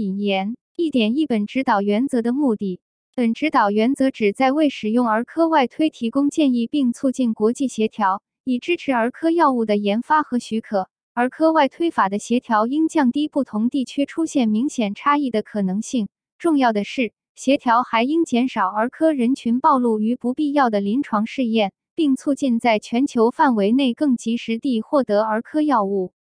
[0.00, 2.80] 引言：一点一本指导原则的目的。
[3.14, 10.88] 本指导原则旨在为使用儿科外推提供建议，并促进国际协调，以支持儿科药物的研发和许可。
[11.12, 16.08] 儿科外推法的协调应降低不同地区出现明显差异的可能性。
[16.38, 26.12] 重要的是，协调还应减少儿科人群暴露于不必要的临床试验，并促进在全球范围内更及时地获得儿科药物。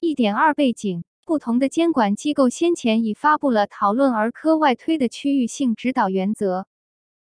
[0.00, 1.04] 一点二背景。
[1.26, 6.66] 不同的监管机构先前已发布了讨论儿科外推的区域性指导原则。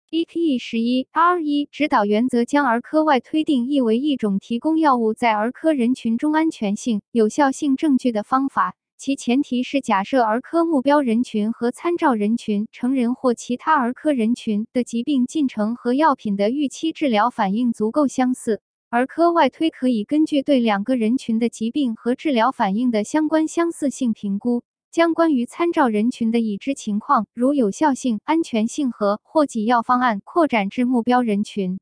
[0.09, 18.61] EPE 十一 R 一指导原则将儿科外推定义为一种提供药物在儿科人群中安全性、有效性证据的方法，其前提是假设儿科目标人群和参照人群（成人或其他儿科人群）的疾病进程和药品的预期治疗反应足够相似。
[18.91, 31.79] 儿科外推可以根据对两个人群的疾病和治疗反应的相关相似性评估，将关于参照人群的已知情况，如有效性、安全性和或给药方案，扩展至目标人群。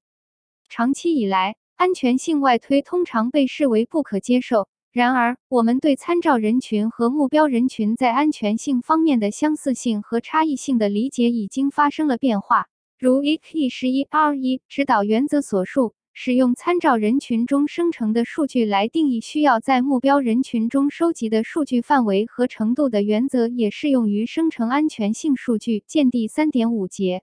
[0.68, 4.68] 长期以来，安全性外推通常被视为不可接受。
[4.92, 12.66] 然而，我们对参照人群和目标人群在安全性方面的相似性和差异性的理解已经发生了变化，
[13.00, 15.94] 如 ECE 十一 R 一指导原则所述。
[16.20, 25.84] 使用参照人群中生成的数据来定义需要在目标人群中收集的数据范围和程度的原则，也适用于生成安全性数据。
[25.86, 27.22] 见第三点五节。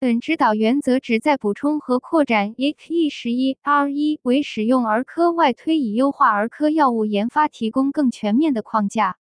[0.00, 9.18] 本指导原则旨在补充和扩展 ECE 十一 R 一为使用儿科外推以优化儿科药物研发提供更全面的框架。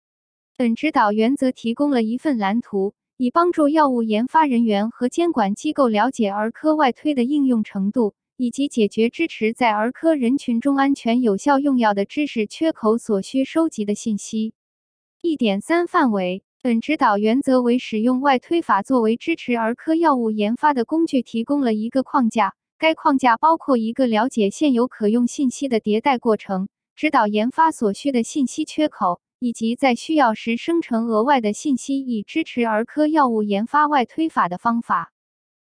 [0.57, 8.15] 本指导原则提供了一份蓝图，以帮助药物研发人员和监管机构了解儿科外推的应用程度。
[8.39, 14.55] 以及解决支持在儿科人群中安全有效用药的知识缺口所需收集的信息。
[15.21, 22.55] 一点三范围，本指导原则为使用外推法作为支持儿科药物研发的工具提供了一个框架。
[22.79, 35.13] 该框架包括一个了解现有可用信息的迭代过程，指导研发所需的信息缺口，以及在需要时生成额外的信息以支持儿科药物研发外推法的方法。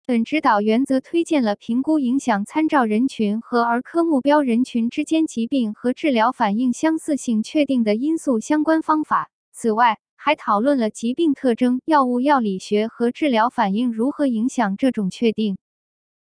[0.09, 9.33] 本指导原则推荐了评估影响参照人群和儿科目标人群之间疾病和治疗反应相似性确定的因素相关方法。
[9.51, 15.59] 此外，还讨论了疾病特征、药物药理学和治疗反应如何影响这种确定。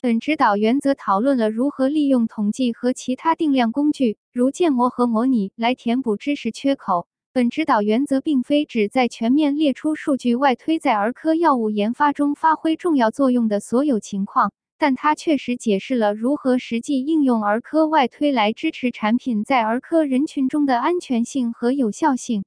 [0.01, 7.07] 本指导原则讨论了如何利用统计和其他定量工具，如建模和模拟，来填补知识缺口。
[7.31, 22.43] 本指导原则并非旨在全面列出数据外推在儿科药物研发中发挥重要作用的所有情况，但它确实解释了如何实际应用儿科外推来支持产品在儿科人群中的安全性和有效性。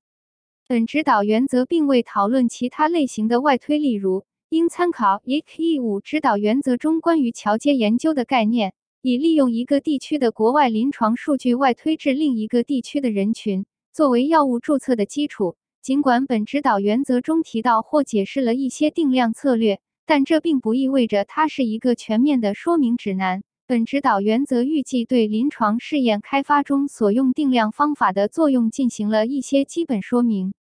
[0.67, 13.65] 本指导原则并未讨论其他类型的外推，例如应参考 ECE 五指导原则中关于桥接研究的概念，以利用一个地区的国外临床数据外推至另一个地区的人群。
[13.93, 23.43] 作为药物注册的基础，尽管本指导原则中提到或解释了一些定量策略，但这并不意味着它是一个全面的说明指南。
[23.67, 30.55] 本指导原则预计对临床试验开发中所用定量方法的作用进行了一些基本说明。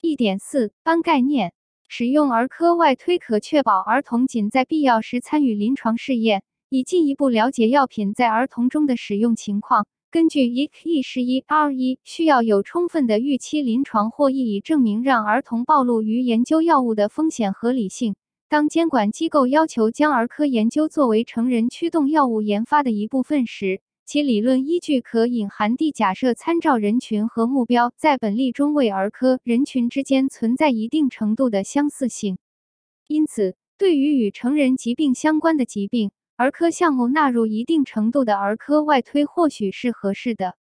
[0.00, 1.52] 一点四般概念：
[1.88, 9.88] 使用儿科外推可确保儿童仅在必要时参与临床试验，以进一步了解药品在儿童中的使用情况。
[10.12, 18.16] 根据 ECE 十一 R 一，需要有充分的预期临床或意义证明让儿童暴露于研究药物的风险合理性。
[18.48, 32.36] 当监管机构要求将儿科研究作为成人驱动药物研发的一部分时，其理论依据可隐含地假设参照人群和目标在本例中为儿科人群之间存在一定程度的相似性。
[33.06, 36.10] 因此，对于与成人疾病相关的疾病，
[36.40, 40.56] 儿科项目纳入一定程度的儿科外推或许是合适的。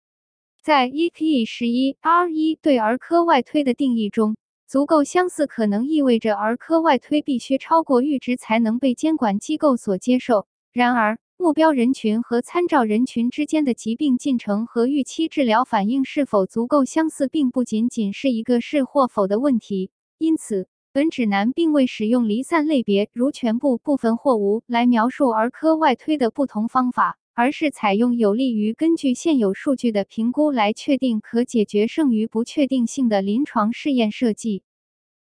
[0.62, 10.46] 在 ECE 十一 R 一对儿科外推的定义中，足够相似可能意味着儿科外推必须超过阈值才能被监管机构所接受。
[10.72, 19.90] 然而，目标人群和参照人群之间的疾病进程和预期治疗反应是否足够相似，并不仅仅是一个是或否的问题。
[20.16, 34.62] 因此，本指南并未使用离散类别，如全部、部分或无，来描述儿科外推的不同方法，而是采用有利于根据现有数据的评估来确定可解决剩余不确定性的临床试验设计。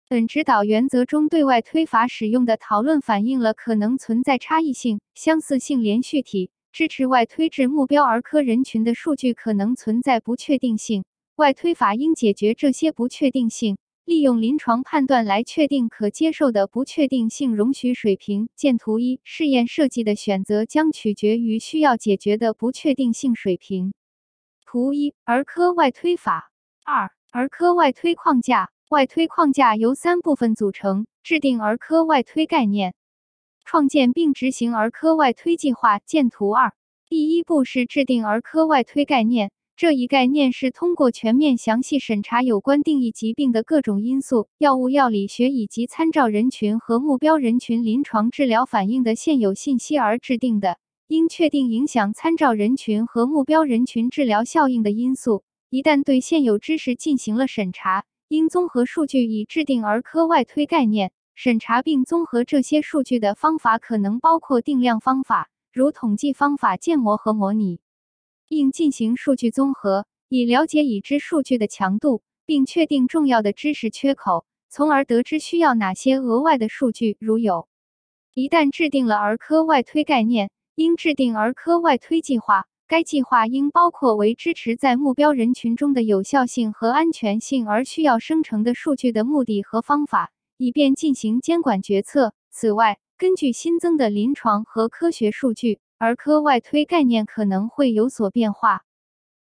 [0.08, 11.04] 本指导原则中对外推法使用的讨论反映了可能存在差异性、相似性连续体，支持外推至目标儿科人群的数据可能存在不确定性。
[11.36, 13.75] 外推法应解决这些不确定性。
[14.06, 18.50] 利用临床判断来确定可接受的不确定性容许水平。
[18.56, 23.94] 见图一，试验设计的选择将取决于需要解决的不确定性水平。
[24.66, 26.52] 图一，儿科外推法。
[26.84, 28.72] 二、儿科外推框架。
[28.90, 32.94] 外推框架由三部分组成：制定儿科外推概念，
[33.64, 36.00] 创建并执行儿科外推计划。
[36.00, 36.74] 见图二。
[37.08, 39.52] 第一步是制定儿科外推概念。
[39.75, 50.78] 这一概念是通过全面详细审查有关定义疾病的各种因素、药物药理学以及参照人群和目标人群临床治疗反应的现有信息而制定的。
[51.08, 55.44] 应确定影响参照人群和目标人群治疗效应的因素。
[55.70, 61.12] 一旦对现有知识进行了审查，应综合数据以制定儿科外推概念。
[61.36, 67.80] 审查并综合这些数据的方法可能包括定量方法，如统计方法、建模和模拟。
[68.48, 77.18] 应进行数据综合，以了解已知数据的强度，并确定重要的知识缺口，从而得知需要哪些额外的数据。
[77.19, 77.68] 如有，
[78.34, 82.66] 一旦制定了儿科外推概念，应制定儿科外推计划。
[82.86, 92.34] 该计划应包括为支持在目标人群中的有效性和安全性而需要生成的数据的目的和方法，以便进行监管决策。
[92.51, 95.80] 此外，根据新增的临床和科学数据。
[96.04, 98.82] 儿科外推概念可能会有所变化，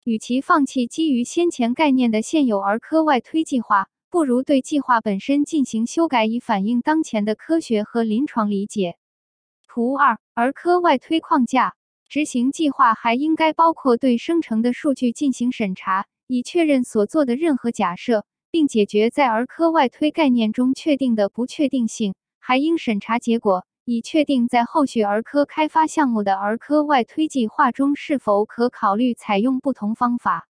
[0.04, 8.96] 与其放弃基于先前概念的现有儿科外推计划，不如对计划本身进行修改，以反映当前的科学和临床理解。
[9.68, 11.74] 图二：儿科外推框架。
[12.08, 22.14] 执行计划还应该包括对生成的数据进行审查，以确认所做的任何假设，并解决在儿科外推概念中确定的不确定性。
[22.38, 23.66] 还应审查结果。
[23.86, 30.48] 以确定在后续儿科开发项目的儿科外推计划中是否可考虑采用不同方法。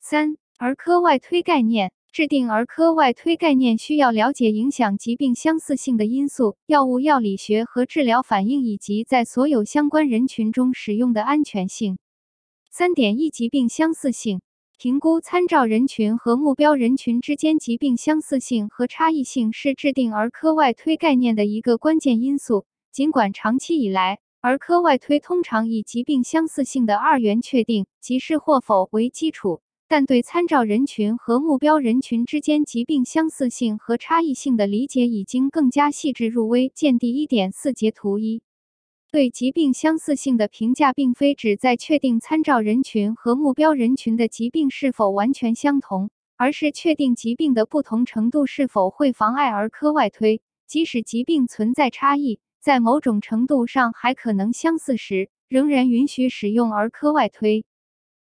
[0.00, 11.98] 三、儿科外推概念制定儿科外推概念需要了解影响疾病相似性的因素、药物药理学和治疗反应，以及在所有相关人群中使用的安全性。
[12.70, 14.42] 三点一、疾病相似性。
[14.82, 22.64] 评估参照人群和目标人群之间疾病相似性和差异性是制定儿科外推概念的一个关键因素。
[22.90, 36.72] 尽管长期以来，儿科外推通常以疾病相似性的二元确定即是或否为基础，但对参照人群和目标人群之间疾病相似性和差异性的理解已经更加细致入微。
[36.74, 38.40] 见第一点四节图一。
[39.12, 50.40] 对疾病相似性的评价，并非指在确定参照人群和目标人群的疾病是否完全相同，而是确定疾病的不同程度是否会妨碍儿科外推。
[50.68, 57.64] 即使疾病存在差异，在某种程度上还可能相似时，仍然允许使用儿科外推。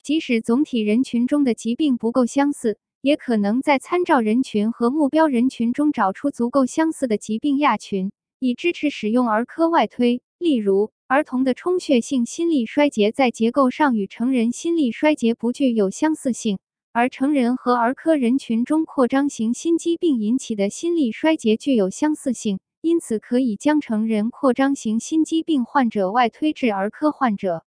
[0.04, 10.23] 即使总体人群中的疾病不够相似，也可能在参照人群和目标人群中找出足够相似的疾病亚群，以支持使用儿科外推。
[10.38, 16.58] 例如，儿童的充血性心力衰竭在结构上与成人心力衰竭不具有相似性，
[16.93, 27.64] 而成人和儿科人群中扩张型心肌病引起的心力衰竭具有相似性，因此可以将成人扩张型心肌病患者外推至儿科患者。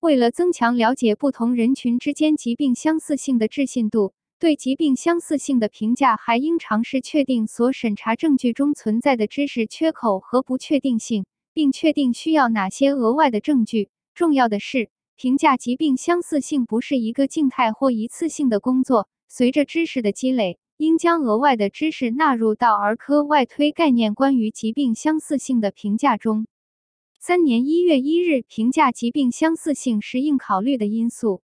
[0.00, 11.24] 为了增强了解不同人群之间疾病相似性的置信度，对疾病相似性的评价还应尝试确定所审查证据中存在的知识缺口和不确定性。
[11.56, 13.88] 并确定需要哪些额外的证据。
[14.14, 19.08] 重要的是，评价疾病相似性不是一个静态或一次性的工作。
[19.26, 26.46] 随着知识的积累，应将额外的知识纳入到儿科外推概念关于疾病相似性的评价中。
[27.18, 31.40] 三年一月一日，评价疾病相似性是应考虑的因素。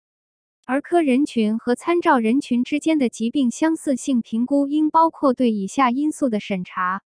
[0.64, 7.02] 儿科人群和参照人群之间的疾病相似性评估应包括对以下因素的审查。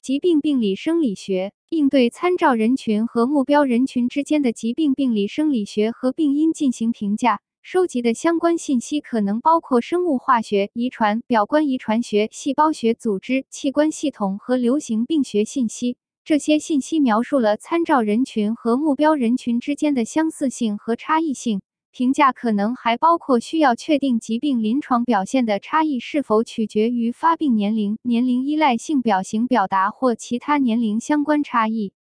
[0.00, 7.40] 疾病病理生理学应对参照人群和目标人群之间的疾病病理生理学和病因进行评价。
[7.62, 15.96] 收集的相关信息可能包括生物化学、遗传、表观遗传学、细胞学、组织器官系统和流行病学信息。
[16.24, 21.62] 这些信息描述了参照人群和目标人群之间的相似性和差异性。
[21.96, 31.92] 评价可能还包括需要确定疾病临床表现的差异是否取决于发病年龄、年龄依赖性表型表达或其他年龄相关差异。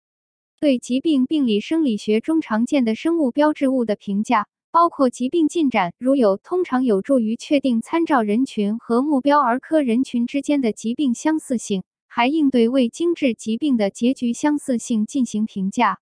[0.58, 16.00] 对疾病病理生理学中常见的生物标志物的评价，包括疾病进展，如有，通常有助于确定参照人群和目标儿科人群之间的疾病相似性，还应对未精致疾病的结局相似性进行评价。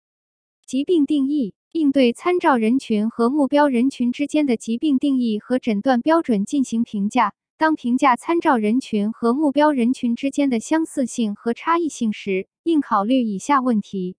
[0.65, 1.55] 疾病定义。
[1.73, 14.17] 应对参照人群和目标人群之间的疾病定义和诊断标准进行评价，当评价参照人群和目标人群之间的相似性和差异性时，应考虑以下问题：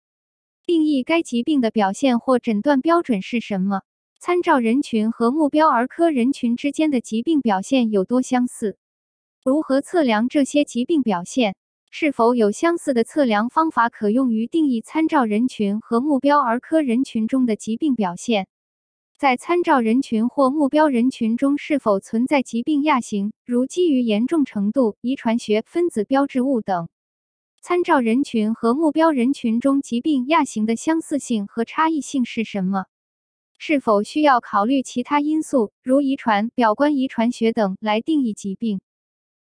[0.66, 3.82] 定义该疾病的表现或诊断标准是什么？
[4.18, 8.78] 参照人群和目标儿科人群之间的疾病表现有多相似？
[9.44, 11.56] 如何测量这些疾病表现？
[11.94, 18.48] 是否有相似的测量方法可用于定义参照人群和目标儿科人群中的疾病表现？
[19.20, 26.88] 在参照人群或目标人群中是否存在疾病亚型，如基于严重程度、遗传学、分子标志物等？
[27.62, 32.86] 参照人群和目标人群中疾病亚型的相似性和差异性是什么？
[33.60, 38.80] 是否需要考虑其他因素，如遗传、表观遗传学等来定义疾病？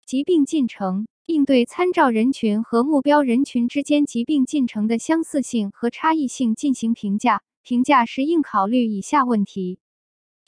[0.05, 7.41] 疾病进程应对参照人群和目标人群之间疾病进程的相似性和差异性进行评价。
[7.63, 9.79] 评价时应考虑以下问题：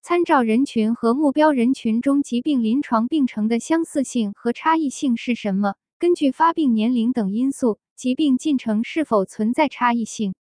[0.04, 5.74] 参照人群和目标人群中疾病临床病程的相似性和差异性是什么？
[5.98, 10.36] 根据发病年龄等因素，疾病进程是否存在差异性？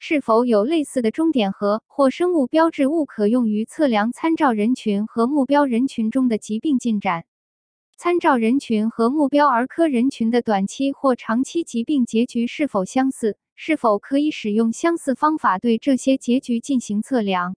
[0.00, 7.24] 是否有类似的终点和或生物标志物可用于测量参照人群和目标人群中的疾病进展？
[8.02, 13.36] 参照人群和目标儿科人群的短期或长期疾病结局是否相似？
[13.56, 17.56] 是否可以使用相似方法对这些结局进行测量？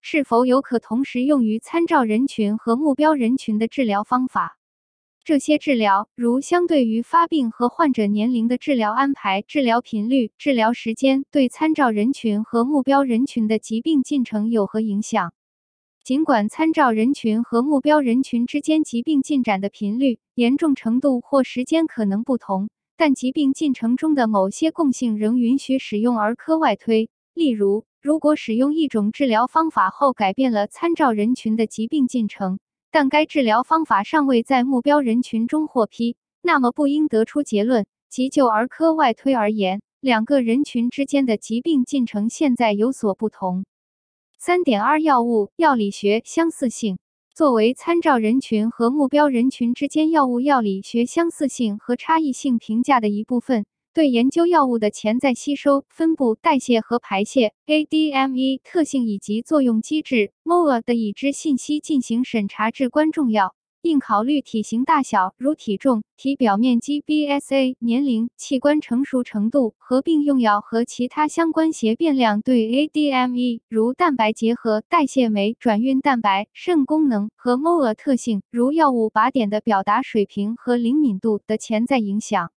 [0.00, 4.58] 是否有可同时用于参照人群和目标人群的治疗方法？
[5.24, 15.32] 这些治疗，如相对于发病和患者年龄的治疗安排、治疗频率、治疗时间，对参照人群和目标人群的疾病进程有何影响？
[16.04, 22.68] 尽管参照人群和目标人群之间疾病进展的频率、严重程度或时间可能不同。
[22.98, 27.08] 但疾病进程中的某些共性仍允许使用儿科外推。
[27.32, 32.58] 例如，如果使用一种治疗方法后改变了参照人群的疾病进程，
[32.90, 43.64] 但该治疗方法尚未在目标人群中获批，那么不应得出结论，即就儿科外推而言，两个人群之间的疾病进程现在有所不同。
[44.46, 46.98] 三点二药物药理学相似性。
[47.34, 63.54] 作为参照人群和目标人群之间药物药理学相似性和差异性评价的一部分，对研究药物的潜在吸收、分布、代谢和排泄 （ADME） 特性以及作用机制 （MOA） 的已知信息进行审查至关重要。
[63.84, 82.52] 应考虑体型大小，如体重、体表面积 （BSA）、年龄、器官成熟程度、合并用药和其他相关协变量对 ADME，如蛋白结合、代谢酶、转运蛋白、肾功能和 MOA 特性，如药物靶点的表达水平和灵敏度的潜在影响。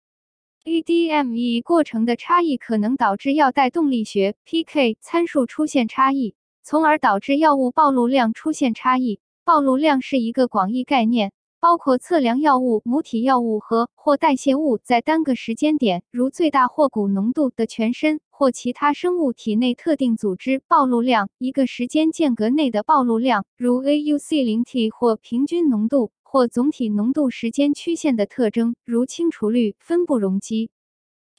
[0.64, 9.18] ADME 过程的差异可能导致药代动力学 （PK） 参数出现差异，从而导致药物暴露量出现差异。
[9.46, 30.70] 暴露量是一个广义概念，包括测量药物母体药物和或代谢物在单个时间点，如最大或骨浓度的全身或其他生物体内特定组织暴露量；一个时间间隔内的暴露量，如 AUC 零 T 或平均浓度或总体浓度时间曲线的特征，如清除率、分布容积。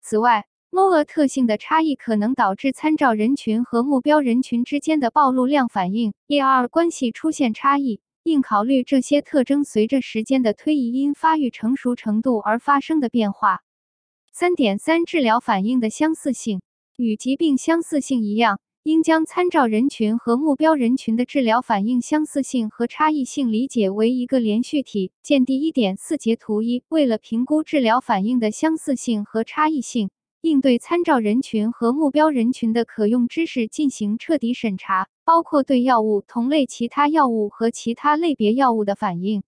[0.02, 8.02] 此外，MOA 特性的差异可能导致参照人群和目标人群之间的暴露量反应 ER 关系出现差异。
[8.24, 13.62] 应考虑这些特征随着时间的推移因发育成熟程度而发生的变化。
[14.34, 16.62] 三点三，治疗反应的相似性
[16.98, 25.14] 与疾病相似性一样，应将参照人群和目标人群的治疗反应相似性和差异性理解为一个连续体。
[25.24, 26.84] 见第一点四节图一。
[26.90, 30.10] 为了评估治疗反应的相似性和差异性。
[30.42, 39.44] 应对参照人群和目标人群的可用知识进行彻底审查，包括对药物、同类其他药物和其他类别药物的反应。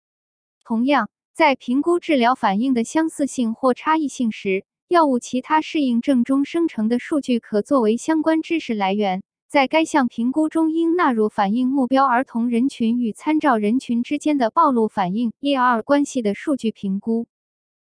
[0.65, 9.23] 同样，在评估治疗反应的相似性或差异性时，药物其他适应症中生成的数据可作为相关知识来源。
[9.49, 17.27] 在该项评估中，应纳入反映目标儿童人群与参照人群之间的暴露反应 ER 关系的数据评估。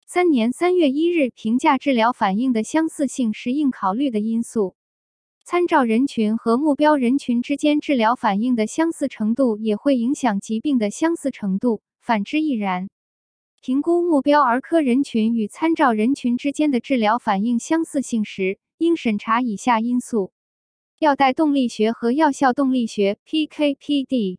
[0.06, 4.76] 三年三月一日评价治疗反应的相似性是应考虑的因素。
[5.44, 12.88] 参照人群和目标人群之间治疗反应的相似程度也会影响疾病的相似程度，反之亦然。
[13.60, 20.32] 评估目标儿科人群与参照人群之间的治疗反应相似性时，应审查以下因素：
[20.98, 24.36] 药代动力学和药效动力学 （PK/PD）。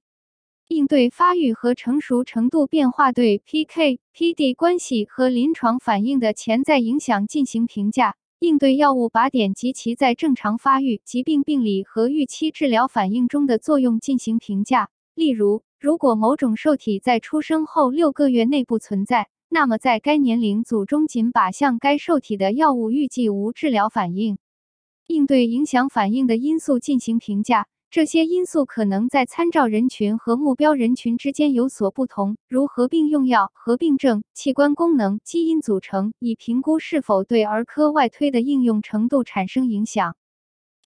[0.67, 8.15] 应对发育和成熟程度变化对 PK/PD 关系和临床反应的潜在影响进行评价。
[8.39, 14.89] 应对药物靶点及其在正常发育、疾病病理和预期治疗反应中的作用进行评价。
[15.13, 24.39] 例如，如果某种受体在出生后六个月内不存在，那么在该年龄组中仅靶向该受体的药物预计无治疗反应。
[25.05, 27.67] 应对影响反应的因素进行评价。
[27.95, 40.17] 这些因素可能在参照人群和目标人群之间有所不同，如合并用药、合并症、器官功能、基因组成，以评估是否对儿科外推的应用程度产生影响。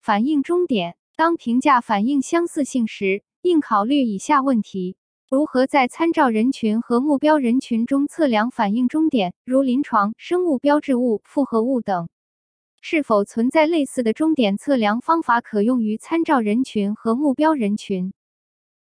[0.02, 4.98] 反应终点：当评价反应相似性时，应考虑以下问题：
[5.30, 12.10] 如何在参照人群和目标人群中测量反应终点，如临床、生物标志物、复合物等。
[12.80, 18.12] 是否存在类似的终点测量方法可用于参照人群和目标人群？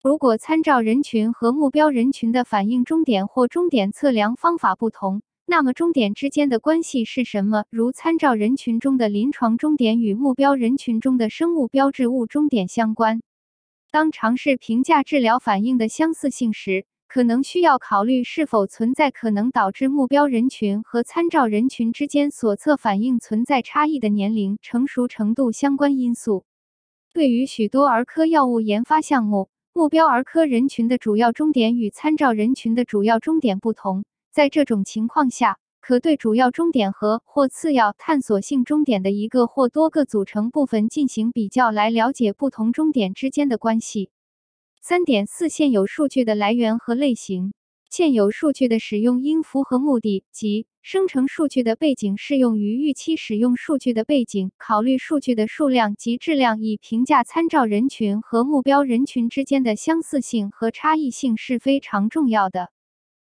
[0.00, 7.64] 如果参照人群和目标人群的反应终点或终点测量方法不同，那么终点之间的关系是什么？
[7.70, 13.20] 如参照人群中的临床终点与目标人群中的生物标志物终点相关。
[13.90, 26.44] 当尝试评价治疗反应的相似性时，可能需要考虑是否存在可能导致目标人群和参照人群之间所测反应存在差异的年龄、成熟程度相关因素。
[27.14, 34.04] 对于许多儿科药物研发项目，目标儿科人群的主要终点与参照人群的主要终点不同。
[34.30, 44.10] 在这种情况下，可对主要终点和或次要探索性终点的一个或多个组成部分进行比较，来了解不同终点之间的关系。
[44.80, 47.52] 三点四现有数据的来源和类型。
[47.90, 54.50] 现有数据的使用应符合目的，即生成数据的背景适用于预期使用数据的背景。
[54.58, 62.70] 考虑数据的数量及质量，以评价参照人群和目标人群之间的相似性和差异性是非常重要的。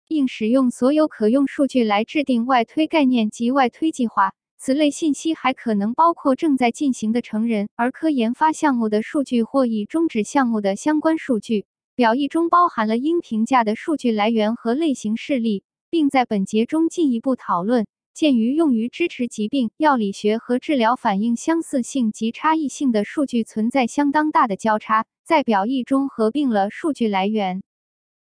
[0.07, 4.33] 应使用所有可用数据来制定外推概念及外推计划。
[4.59, 11.65] 此类信息还可能包括正在进行的成人儿科研发项目的数据或已终止项目的相关数据。
[11.95, 17.87] 表意中包含了应评价的数据来源和类型事例，并在本节中进一步讨论。
[18.13, 27.61] 鉴于用于支持疾病、药理学和治疗反应相似性及差异性的数据存在相当大的交叉，在表意中合并了数据来源。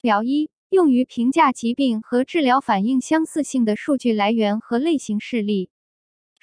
[0.00, 5.70] 表一用于评价疾病和治疗反应相似性的数据来源和类型事例。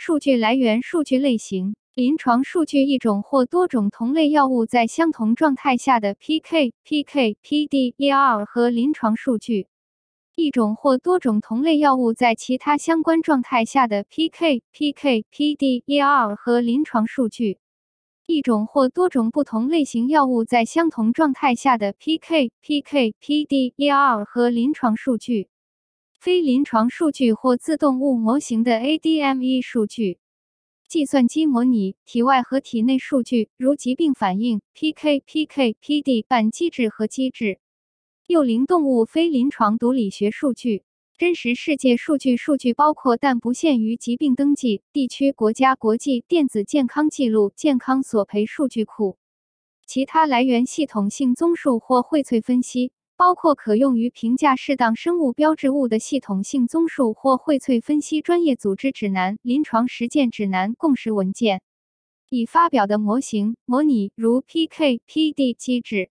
[0.05, 9.67] 数据来源、数据类型、临床数据一种或多种同类药物在相同状态下的 PK、PK、PD、ER 和临床数据；
[10.35, 17.59] 一种或多种同类药物在其他相关状态下的 PK、PK、PD、ER 和临床数据；
[18.27, 25.52] 一种或多种不同类型药物在相同状态下的 PK、PK、PD、ER 和临床数据。
[26.23, 30.19] 非临床数据或自动物模型的 ADME 数据，
[30.87, 37.59] 计算机模拟体外和体内数据，如疾病反应 PK、PK、PD 半机制和机制。
[38.25, 40.85] 幼龄动物非临床毒理学数据，
[41.17, 49.17] 真实世界数据数据包括但不限于疾病登记地区、国家、国际电子健康记录、健康索赔数据库。
[49.85, 52.93] 其他来源系统性综述或荟萃分析。
[53.15, 61.61] 包括可用于评价适当生物标志物的系统性综述或荟萃分析专业组织指南、临床实践指南、共识文件。
[62.29, 66.09] 已发表的模型模拟，如 PK/PD 机制。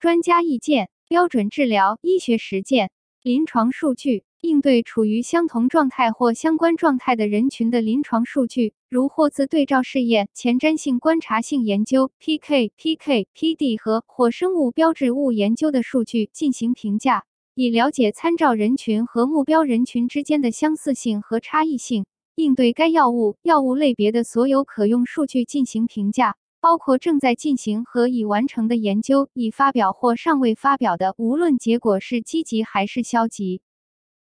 [0.00, 2.90] 专家意见、标准治疗、医学实践、
[3.22, 4.24] 临床数据。
[4.44, 22.04] 应对处于相同状态或相关状态的人群的临床数据，如霍兹对照试验、前瞻性观察性研究、PK、PK、PD 和或生物标志物研究的数据进行评价，以了解参照人群和目标人群之间的相似性和差异性。
[22.34, 33.62] 应对该药物、药物类别的所有可用数据进行评价，包括正在进行和已完成的研究、已发表或尚未发表的，无论结果是积极还是消极。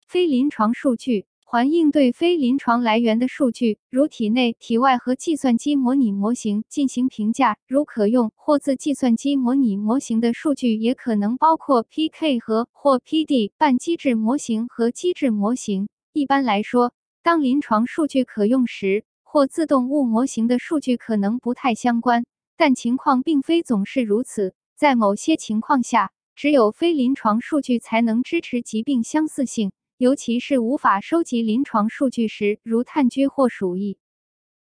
[0.08, 7.58] 非临床数据，还应对非临床来源的数据，如体内、体外和计算机模拟模型进行评价。
[7.66, 15.90] 如可用或自计算机模拟模型的数据，也可能包括 PK 和或 PD 半机制模型和机制模型。
[16.14, 22.24] 一般来说，当临床数据可用时，或自动物模型的数据可能不太相关，
[22.56, 24.54] 但情况并非总是如此。
[24.74, 29.70] 在某些情况下，只有非临床数据才能支持疾病相似性。
[29.98, 33.98] 尤其是无法收集临床数据时，如炭疽或鼠疫。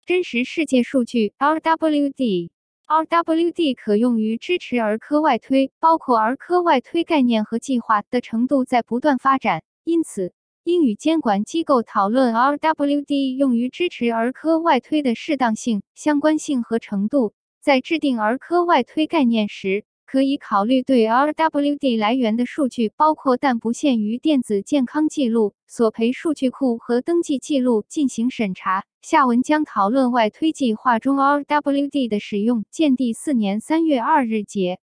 [0.06, 9.62] 真实世界数据 （RWD），RWD 可用于支持儿科外推，包括儿科外推概念和计划的程度在不断发展。
[9.84, 10.32] 因此，
[10.64, 17.34] 应与监管机构讨论 RWD 用于支持儿科外推的适当性、相关性和程度。
[17.60, 28.86] 在制定儿科外推概念时，可以考虑对 RWD 来源的数据，包括但不限于电子健康记录、索赔数据库和登记记录进行审查。
[29.02, 32.66] 下文将讨论外推计划中 RWD 的使用。
[32.72, 34.80] 建第四年三月二日节。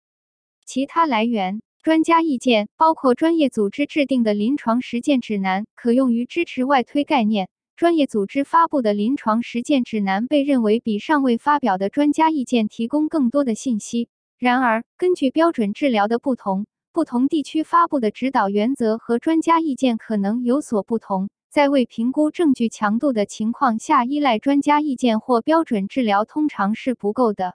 [0.67, 1.63] 其他来源。
[1.83, 7.49] 专家意见包括专业组织制定的临床实践指南，可用于支持外推概念。
[7.75, 14.09] 专业组织发布的临床实践指南被认为比尚未发表的专家意见提供更多的信息。
[14.43, 21.31] 然而，根据标准治疗的不同，不同地区发布的指导原则和专家意见可能有所不同。
[21.49, 27.55] 在未评估证据强度的情况下，依赖专家意见或标准治疗通常是不够的。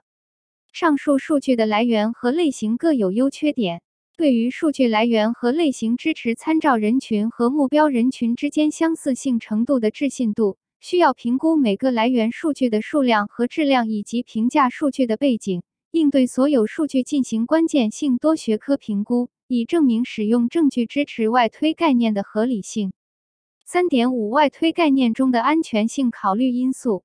[0.72, 3.82] 上述数据的来源和类型各有优缺点。
[4.16, 22.92] 对于数据来源和类型支持参照人群和目标人群之间相似性程度的置信度，需要评估每个来源数据的数量和质量，以及评价数据的背景，应对所有数据进行关键性多学科评估，以证明使用证据支持外推概念的合理性。
[23.64, 27.04] 三点五外推概念中的安全性考虑因素。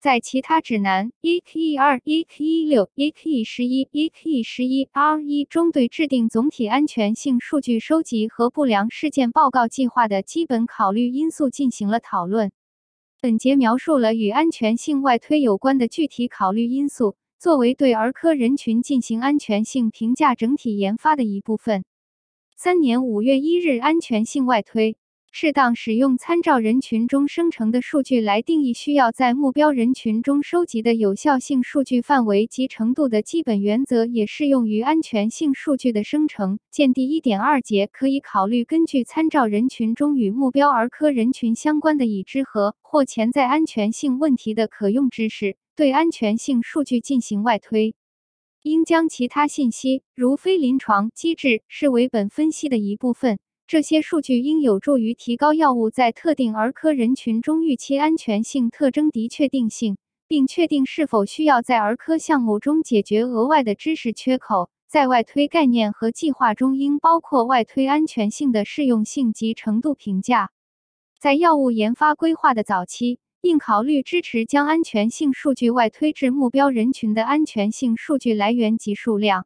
[0.00, 12.52] 在其他指南 EKE 二、EKE 六、EKE 十一、EKE 十一 R 一中对制定总体安全性数据收集和不良事件报告计划的基本考虑因素进行了讨论。
[13.20, 21.84] 本节描述了与安全性外推有关的具体考虑因素，作为对儿科人群进行安全性评价整体研发的一部分。
[22.56, 24.96] 三年五月一日，安全性外推。
[25.38, 36.58] 适当使用参照人群中生成的数据来定义需要在目标人群中收集的有效性数据范围及程度的基本原则，也适用于安全性数据的生成。
[36.70, 47.94] 见第一点二节，可以考虑根据参照人群中与目标儿科人群相关的已知和或潜在安全性问题的可用知识，对安全性数据进行外推。
[48.62, 53.38] 应将其他信息，如非临床机制，视为本分析的一部分。
[53.68, 59.96] 这些数据应有助于提高药物在特定儿科人群中预期安全性特征的确定性，
[60.28, 64.70] 并确定是否需要在儿科项目中解决额外的知识缺口。
[64.86, 70.52] 在外推概念和计划中，应包括外推安全性的适用性及程度评价。
[71.18, 79.44] 在药物研发规划的早期，应考虑支持将安全性数据外推至目标人群的安全性数据来源及数量。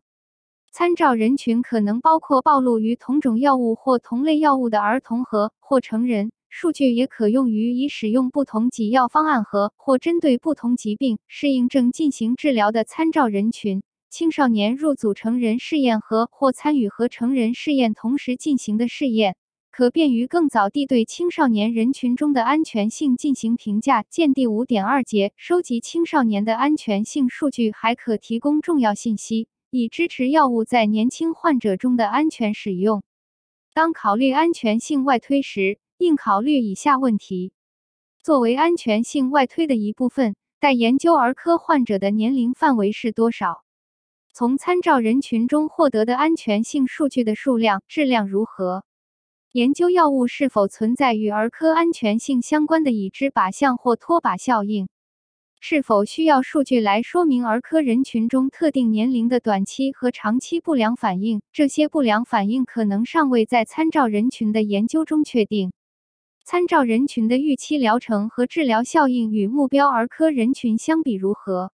[0.73, 6.31] 参照人群可能包括暴露于同种药物或同类药物的儿童和或成人。
[6.49, 13.83] 数据也可用于以使用不同给药方案和或针对不同疾病适应症进行治疗的参照人群。
[14.11, 19.37] 青少年入组成人试验和或参与和成人试验同时进行的试验，
[19.71, 24.03] 可便于更早地对青少年人群中的安全性进行评价。
[24.11, 29.47] 见第五点二节，收集青少年的安全性数据还可提供重要信息。
[29.71, 33.05] 以支持药物在年轻患者中的安全使用。
[33.73, 37.53] 当考虑安全性外推时，应考虑以下问题：
[38.25, 43.63] 作为安全性外推的一部分，待研究儿科患者的年龄范围是多少？
[44.33, 48.85] 从参照人群中获得的安全性数据的数量、质量如何？
[49.53, 54.89] 研究药物是否存在与儿科安全性相关的已知靶向或脱靶效应？
[55.63, 61.43] 是否需要数据来说明儿科人群中特定年龄的短期和长期不良反应？
[61.53, 65.73] 这些不良反应可能尚未在参照人群的研究中确定。
[66.47, 71.73] 参照人群的预期疗程和治疗效应与目标儿科人群相比如何？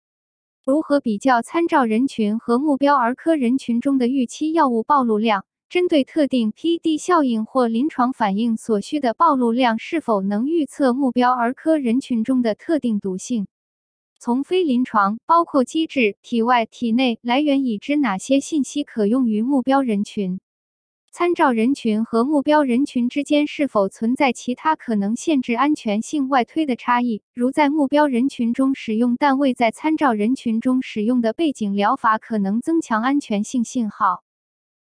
[0.65, 5.45] 如何比较参照人群和目标儿科人群中的预期药物暴露量？
[5.69, 13.47] 针对特定 PD 效应或临床反应所需的暴露量是否能预测目标儿科人群中的特定毒性？
[14.19, 20.41] 从非临床，包括机制、体外、体内来源已知哪些信息可用于目标人群？
[21.13, 27.23] 参照人群和目标人群之间是否存在其他可能限制安全性外推的差异？
[27.35, 34.23] 如在目标人群中使用但未在参照人群中使用的背景疗法，可能增强安全性信号。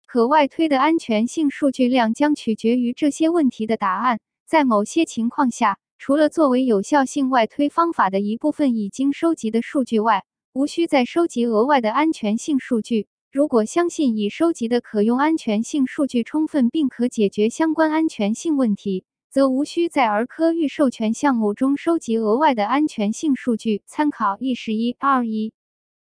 [0.06, 4.20] 可外推的安全性数据量将取决于这些问题的答案。
[4.46, 5.80] 在某些情况下。
[6.04, 13.06] 除了作为有效性外推方法的一部分已经收集的数据外，无需再收集额外的安全性数据。
[13.32, 23.84] 如果相信已收集的可用安全性数据充分并可解决相关安全性问题，则无需在儿科预授权项目中收集额外的安全性数据。
[23.86, 25.54] 参考 E 十一二一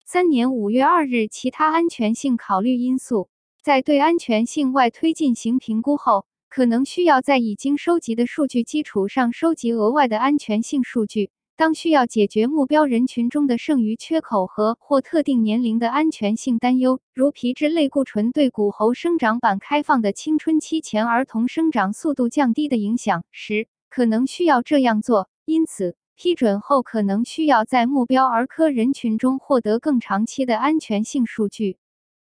[0.06, 3.28] 三年五月二日，其他安全性考虑因素
[3.60, 6.24] 在对安全性外推进行评估后。
[6.54, 11.30] 可能需要在已经收集的数据基础上收集额外的安全性数据。
[11.56, 25.30] 当需要解决目标人群中的剩余缺口和或特定年龄的安全性担忧，如皮质类固醇对骨骺生长板开放的青春期前儿童生长速度降低的影响时，可能需要这样做。
[25.46, 31.78] 因此，批准后可能需要在目标儿科人群中获得更长期的安全性数据，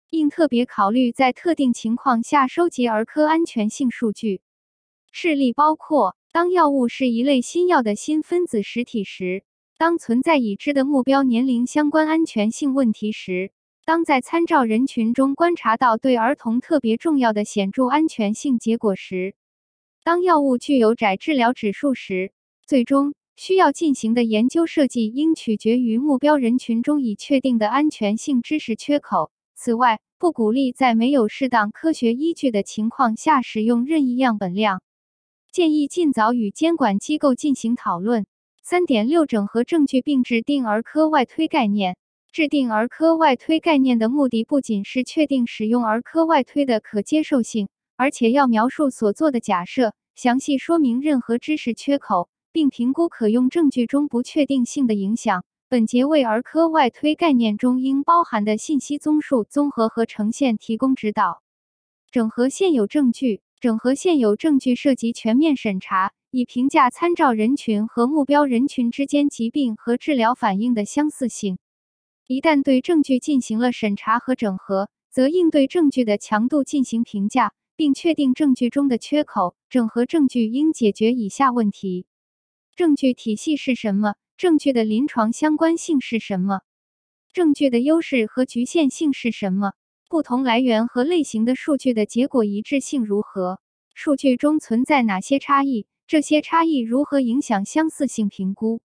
[0.10, 4.42] 应特别考虑在特定情况下收集儿科安全性数据。
[5.12, 6.16] 事例包括。
[6.34, 9.44] 当药物是一类新药的新分子实体时，
[9.80, 13.52] 当存在已知的目标年龄相关安全性问题时，
[13.86, 19.34] 当在参照人群中观察到对儿童特别重要的显著安全性结果时，
[20.04, 22.32] 当药物具有窄治疗指数时，
[22.68, 29.32] 最终需要进行的研究设计应取决于目标人群中已确定的安全性知识缺口。
[29.60, 34.84] 此外，不鼓励在没有适当科学依据的情况下使用任意样本量。
[35.52, 38.28] 建议尽早与监管机构进行讨论。
[38.62, 41.98] 三点六，整合证据并制定儿科外推概念。
[42.32, 55.44] 制定儿科外推概念的目的不仅是确定使用儿科外推的可接受性，而且要描述所做的假设，详细说明任何知识缺口，并评估可用证据中不确定性的影响。
[55.70, 61.44] 本节为儿科外推概念中应包含的信息综述、综合和呈现提供指导。
[62.10, 63.42] 整合现有证据。
[63.60, 71.58] 整合现有证据涉及全面审查，以评价参照人群和目标人群之间疾病和治疗反应的相似性。
[72.28, 79.54] 一旦对证据进行了审查和整合，则应对证据的强度进行评价，并确定证据中的缺口。
[79.70, 82.06] 整合证据应解决以下问题：
[82.78, 84.14] 证据体系是什么？
[84.38, 86.62] 证据的临床相关性是什么？
[87.34, 89.74] 证据的优势和局限性是什么？
[90.10, 93.60] 不同来源和类型的数据的结果一致性如何？
[93.96, 95.88] 数据中存在哪些差异？
[96.06, 98.80] 这些差异如何影响相似性评估？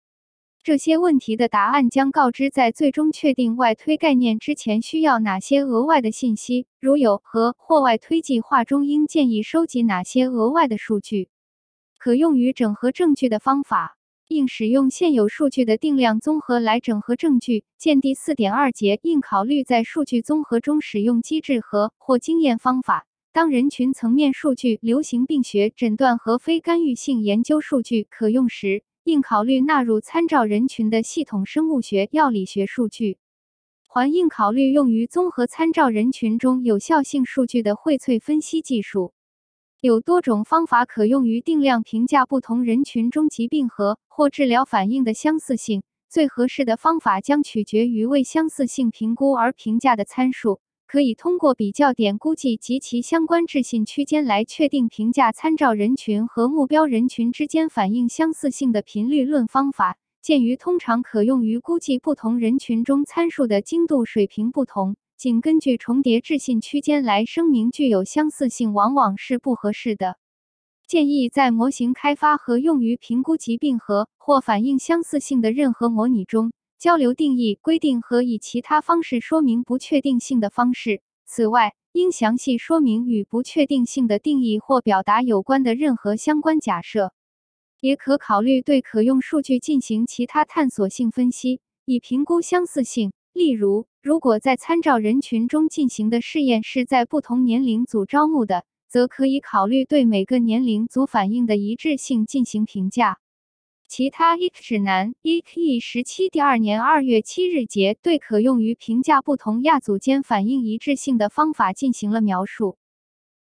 [0.62, 11.30] 这些问题的答案将告知在最终确定外推概念之前需要哪些额外的信息，如有和或外推计划中应建议收集哪些额外的数据。
[11.98, 13.96] 可用于整合证据的方法。
[14.30, 17.64] 应使用现有数据的定量综合来整合证据。
[17.80, 23.08] 见第四点二节，应考虑在数据综合中使用机制和或经验方法。
[23.32, 33.18] 当人群层面数据、流行病学诊断和非干预性研究数据可用时，应考虑纳入参照人群的系统生物学、药理学数据。
[33.88, 39.12] 还应考虑用于综合参照人群中有效性数据的荟萃分析技术。
[39.82, 45.84] 有多种方法可用于定量评价不同人群中疾病和或治疗反应的相似性。
[46.10, 50.60] 最合适的方法将取决于为相似性评估而评价的参数。
[50.86, 59.98] 可以通过比较点估计及其相关置信区间来确定评价参照人群和目标人群之间反应相似性的频率论方法。
[60.22, 64.98] 鉴于通常可用于估计不同人群中参数的精度水平不同。
[65.20, 70.18] 仅根据重叠置信区间来声明具有相似性，往往是不合适的。
[70.88, 81.02] 建议在模型开发和用于评估疾病和或反应相似性的任何模拟中，交流定义、规定和以其他方式说明不确定性的方式。
[81.26, 87.12] 此外，应详细说明与不确定性的定义或表达有关的任何相关假设。
[87.82, 93.12] 也可考虑对可用数据进行其他探索性分析，以评估相似性。
[93.40, 103.18] 例如，如果在参照人群中进行的试验是在不同年龄组招募的，则可以考虑对每个年龄组反应的一致性进行评价。
[103.88, 112.78] 其他 EC 指南 EC 十七第二年二月七日节对可用于评价不同亚组间反应一致性的方法进行了描述。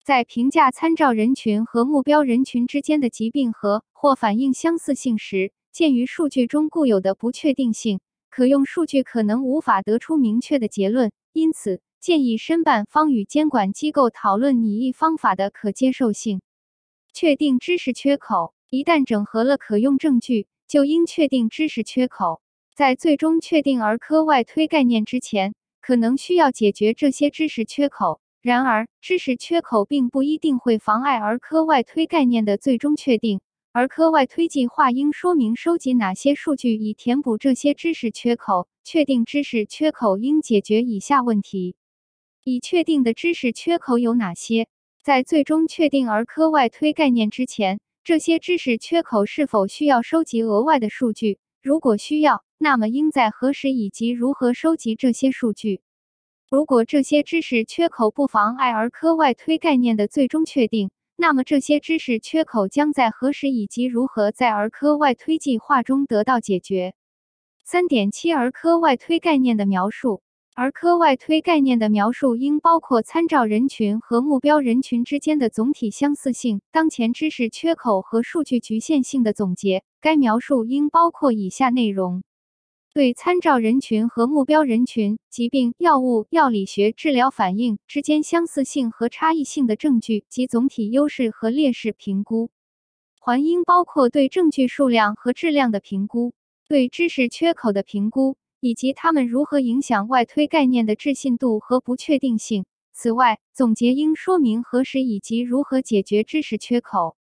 [0.05, 7.99] 在评价参照人群和目标人群之间的疾病和或反应相似性时，鉴于数据中固有的不确定性。
[8.37, 16.39] 可用数据可能无法得出明确的结论，因此建议申办方与监管机构讨论拟议方法的可接受性。
[17.15, 22.39] 确定知识缺口，一旦整合了可用证据，就应确定知识缺口。
[22.75, 28.21] 在最终确定儿科外推概念之前，可能需要解决这些知识缺口。
[28.43, 33.41] 然而，知识缺口并不一定会妨碍儿科外推概念的最终确定。
[33.77, 38.67] 儿科外推计划应说明收集哪些数据以填补这些知识缺口。
[38.83, 41.75] 确定知识缺口应解决以下问题：
[42.43, 44.67] 已确定的知识缺口有哪些？
[45.03, 51.37] 在最终确定儿科外推概念之前，这些知识缺口是否需要收集额外的数据？
[51.61, 55.81] 如果需要，那么应在何时以及如何收集这些数据？
[56.49, 66.93] 如果这些知识缺口不妨碍儿科外推概念的最终确定，那么这些知识缺口将在何时以及如何在儿科外推计划中得到解决？
[67.65, 70.21] 三点七儿科外推概念的描述。
[70.53, 79.83] 儿科外推概念的描述应包括参照人群和目标人群之间的总体相似性、当前知识缺口和数据局限性的总结。
[79.99, 82.21] 该描述应包括以下内容：
[82.97, 92.49] 对参照人群和目标人群、疾病、药物、药理学、治疗反应之间相似性和差异性的证据及总体优势和劣势评估。
[93.19, 96.33] 还应包括对证据数量和质量的评估，
[96.67, 98.35] 对知识缺口的评估。
[98.59, 102.65] 以及它们如何影响外推概念的置信度和不确定性。
[102.93, 107.15] 此外，总结应说明何时以及如何解决知识缺口，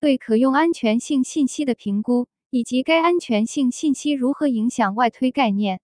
[0.00, 5.80] 对可用安全性信息的评估，以及该安全性信息如何影响外推概念。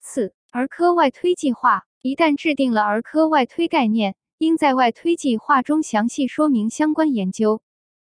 [0.00, 7.62] 四、儿科外推计划一旦制定了儿科外推概念，应在外推计划中详细说明相关研究。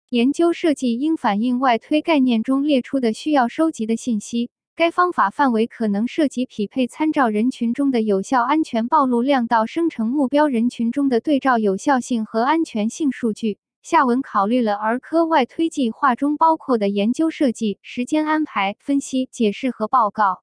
[0.10, 4.50] 研究设计应反映外推概念中列出的需要收集的信息。
[4.78, 13.58] 该方法范围可能涉及匹配参照人群中的有效安全暴露量到生成目标人群中的对照有效性和安全性数据。
[13.84, 20.42] 下文考虑了儿科外推计划中包括的研究设计、时间安排、分析、解释和报告。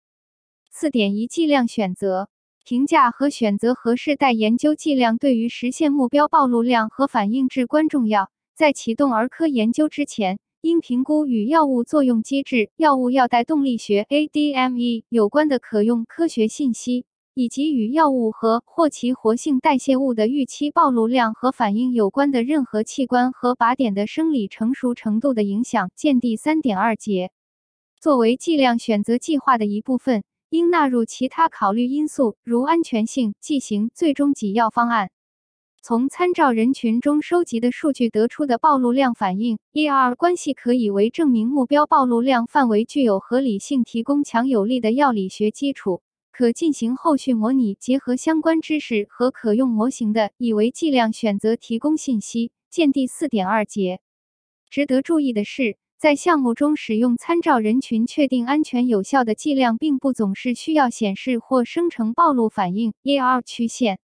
[0.71, 2.29] 四点一剂量选择、
[2.65, 8.31] 评价和选择合适待研究剂量，对于实现目标暴露量和反应至关重要。
[8.55, 10.39] 在启动儿科研究之前。
[10.63, 25.91] 应评估与药物作用机制、药物药代动力学 （ADME） 有关的可用科学信息，以及与药物和或其活性代谢物的预期暴露量和反应有关的任何器官和靶点的生理成熟程度的影响。
[25.95, 27.31] 见第三点二节。
[28.01, 35.11] 作为剂量选择计划的一部分，应纳入其他考虑因素，如安全性、剂型、最终给药方案。
[35.83, 46.03] 从参照人群中收集的数据得出的暴露量反应 ER 关系，可以为证明目标暴露量范围具有合理性提供强有力的药理学基础，
[46.41, 52.51] 可进行后续模拟，结合相关知识和可用模型的，以为剂量选择提供信息。
[52.71, 54.01] 见第四点二节。
[54.71, 63.99] 值得注意的是，在项目中使用参照人群确定安全有效的剂量，并不总是需要显示或生成暴露反应 ER 曲线，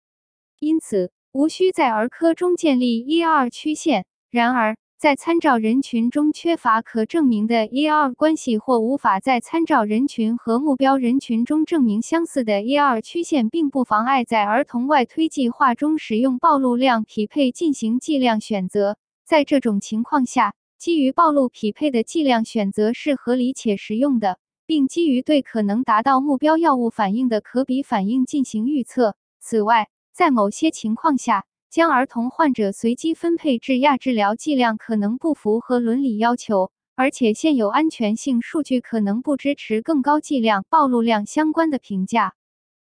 [0.58, 1.12] 因此。
[1.32, 4.06] 无需在儿科中建立 ER 曲线。
[4.30, 18.96] 然而，在参照人群中缺乏可证明的 ER 关系，或无法在参照人群和目标人群中证明相似的 ER 曲线，并不妨碍在儿童外推计划中使用暴露量匹配进行剂量选择。
[19.24, 29.16] 在这种情况下，基于暴露匹配的剂量选择是合理且实用的，并基于对可能达到目标药物反应的可比反应进行预测。
[29.40, 42.34] 此外，在某些情况下，将儿童患者随机分配至亚治疗剂量可能不符合伦理要求，而且现有安全性数据可能不支持更高剂量暴露量相关的评价。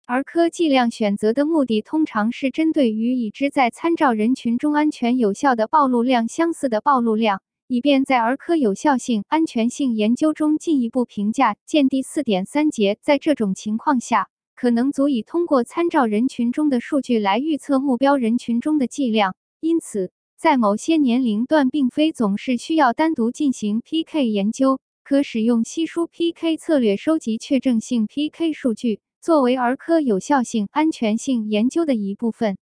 [0.05, 11.57] 儿科剂量选择的目的通常是针对与已知在参照人群中安全有效的暴露量相似的暴露量，以便在儿科有效性、安全性研究中进一步评价。
[11.65, 12.99] 见第四点三节。
[13.01, 14.29] 在这种情况下。
[14.57, 32.57] 可能足以通过参照人群中的数据来预测目标人群中的剂量，因此在某些年龄段，并非总是需要单独进行 PK 研究，可使用稀疏 PK 策略收集确证性 PK 数据，作为儿科有效性、安全性研究的一部分。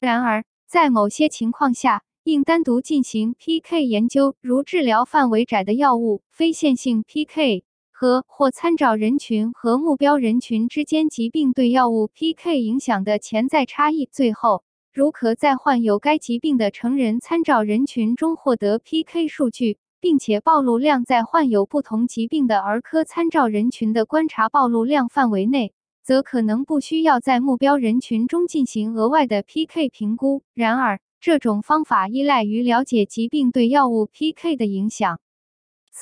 [0.00, 7.62] 然而，在某些情况下，应单独进行 PK 研究，如治疗范围窄的药物、非线性 PK。
[8.00, 14.08] 和或参照人群和目标人群之间疾病对药物 PK 影响的潜在差异。
[14.10, 30.42] 最后，如可在患有该疾病的成人参照人群中获得 PK 数据，并且暴露量在患有不同疾病的儿科参照人群的观察暴露量范围内，则可能不需要在目标人群中进行额外的 PK 评估。
[30.54, 35.20] 然而，这种方法依赖于了解疾病对药物 PK 的影响。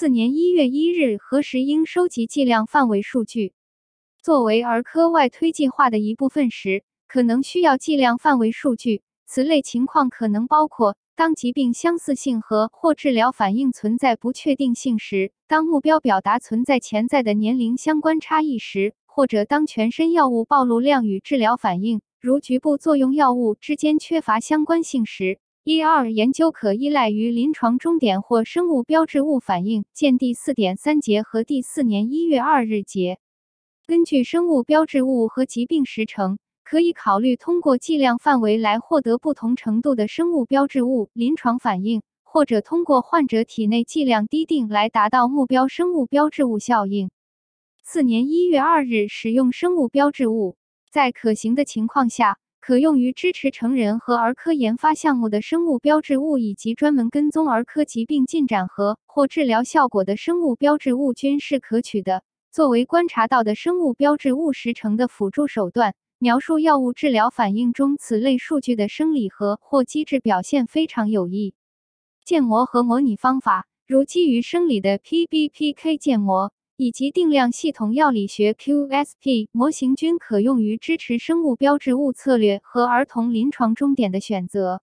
[0.01, 3.53] 四年一月一日，何时应收集剂量范围数据？
[4.22, 9.03] 作为儿科外推计划的一部分时，可能需要剂量范围数据。
[9.27, 25.41] 此类情况可能包括：当疾病相似性和或治疗反应存在不确定性时；当目标表达存在潜在的年龄相关差异时；或者当全身药物暴露量与治疗反应，如局部作用药物之间缺乏相关性时。
[25.71, 33.19] 一二研究可依赖于临床终点或生物标志物反应，见第四点三节和第四年一月二日节。
[33.87, 47.11] 根据生物标志物和疾病时程，可以考虑通过剂量范围来获得不同程度的生物标志物临床反应，或者通过患者体内剂量滴定来达到目标生物标志物效应。
[47.85, 50.57] 四年一月二日，使用生物标志物，
[50.91, 52.39] 在可行的情况下，
[52.69, 62.23] 可用于支持成人和儿科研发项目的生物标志物，以及专门跟踪儿科疾病进展和或治疗效果的生物标志物均是可取的。
[62.51, 65.95] 作为观察到的生物标志物时成的辅助手段。
[66.19, 71.55] 描述药物治疗反应中此类数据的生理和或机制表现非常有益。
[72.23, 84.81] 建模和模拟方法，如基于生理的 PBPK 建模以及定量系统药理学 QSP 模型，均可用于支持生物标志物策略和儿童临床终点的选择。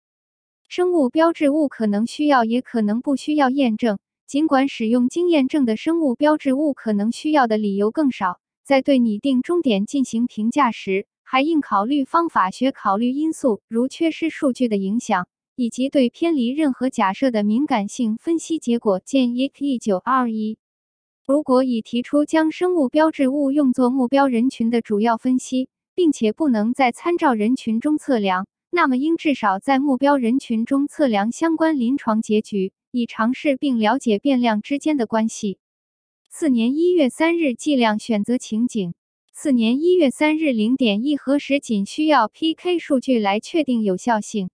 [0.67, 3.97] 生物标志物可能需要，也可能不需要验证。
[4.27, 11.07] 尽管使用经验证的生物标志物可能需要的理由更少，在对拟定终点进行评价时。
[11.23, 18.99] 还应考虑方法学考虑因素，如缺失数据的影响，以及对偏离任何假设的敏感性分析结果。
[18.99, 20.57] 见 EC 九二一。
[21.27, 35.57] 如果已提出将生物标志物用作目标人群的主要分析，并且不能在参照人群中测量，那么应至少在目标人群中测量相关临床结局，以尝试并了解变量之间的关系。
[36.29, 38.93] 次年一月三日，剂量选择情景。
[39.33, 44.51] 次年一月三日零点一核时仅需要 PK 数据来确定有效性。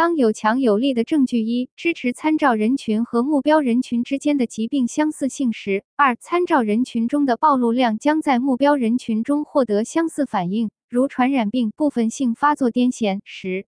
[0.00, 13.66] 当有强有力的证据一支持参照人群和目标人群之间的疾病相似性时，二参照人群中的暴露量将在目标人群中获得相似反应，如传染病部分性发作癫痫时，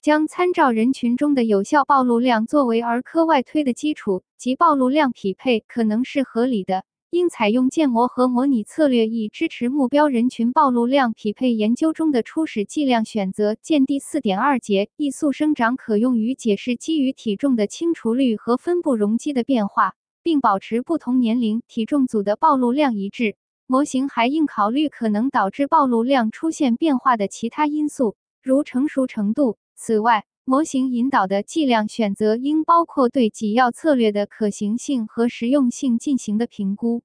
[0.00, 6.84] 将参照人群中的有效暴露量作为儿科外推的基础及暴露量匹配可能是合理的。
[7.10, 13.54] 应采用建模和模拟策略，以支持目标人群暴露量匹配研究中的初始剂量选择。
[13.54, 14.90] 见第四点二节。
[14.96, 23.36] 异速生长可用于解释基于体重的清除率和分布容积的变化，并保持不同年龄体重组的暴露量一致。
[23.68, 29.58] 模型还应考虑可能导致暴露量出现变化的其他因素，如成熟程度。
[29.74, 37.02] 此外，模型引导的剂量选择应包括对给药策略的可行性和实用性进行的评估。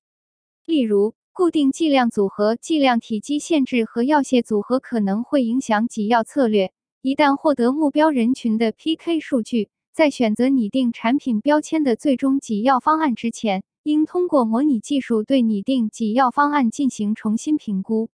[0.63, 6.71] 例如，固定剂量组合、剂量体积限制和药械组合可能会影响给药策略。
[7.01, 18.11] 一旦获得目标人群的 PK 数据，在选择拟定产品标签的最终给药方案之前，应通过模拟技术对拟定给药方案进行重新评估。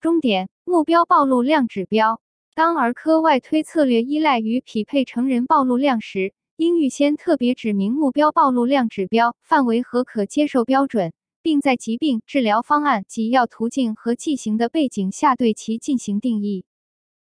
[0.00, 2.20] 终点目标暴露量指标。
[2.54, 16.66] 当儿科外推策略依赖于匹配成人暴露量时，应预先特别指明目标暴露量指标范围和可接受标准，并在疾病治疗方案、及药途径和剂型的背景下对其进行定义。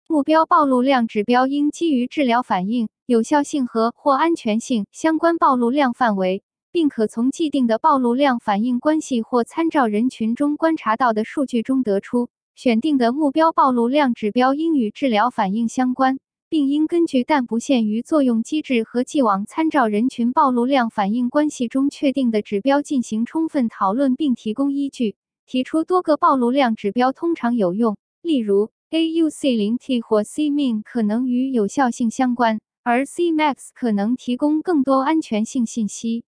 [0.08, 12.30] 目标暴露量指标应基于治疗反应、有效性和或安全性相关暴露量范围，并可从既定的暴露量反应关系或参照人群中观察到的数据中得出。
[12.56, 25.18] 选定的目标暴露量指标应与治疗反应相关，并应根据但不限于作用机制和既往参照人群暴露量反应关系中确定的指标进行充分讨论并提供依据。
[25.46, 36.24] 提出多个暴露量指标通常有用，例如 AUC0T 或 Cmin 可能与有效性相关，而 Cmax 可能提供更多安全性信息。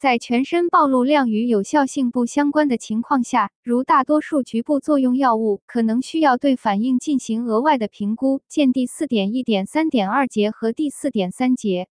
[0.00, 8.40] 在全身暴露量与有效性不相关的情况下，如大多数局部作用药物，可能需要对反应进行额外的评估。
[8.48, 11.86] 见第四点一点三点二节和第四点三节。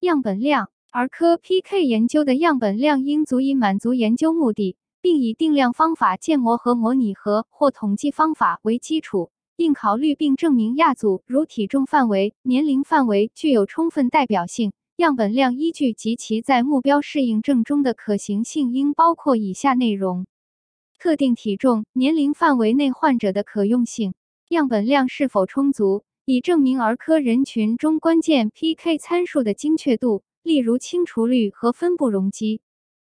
[0.00, 14.72] 样本量，儿科 PK 研究的样本量应足以满足研究目的，并以定量方法建模和模拟和或统计方法为基础，应考虑并证明亚组如体重范围、年龄范围具有充分代表性。
[14.96, 20.24] 样本量依据及其在目标适应症中的可行性应包括以下内容：
[21.00, 24.14] 特定体重、年龄范围内患者的可用性，
[24.48, 32.60] 样本量是否充足，以证明儿科人群中关键 PK 参数的精确度，例如清除率和分布容积；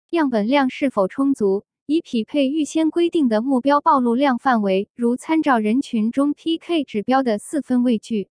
[0.09, 8.29] 样本量是否充足，以匹配预先规定的目标暴露量范围，如参照人群中 PK 指标的四分位距。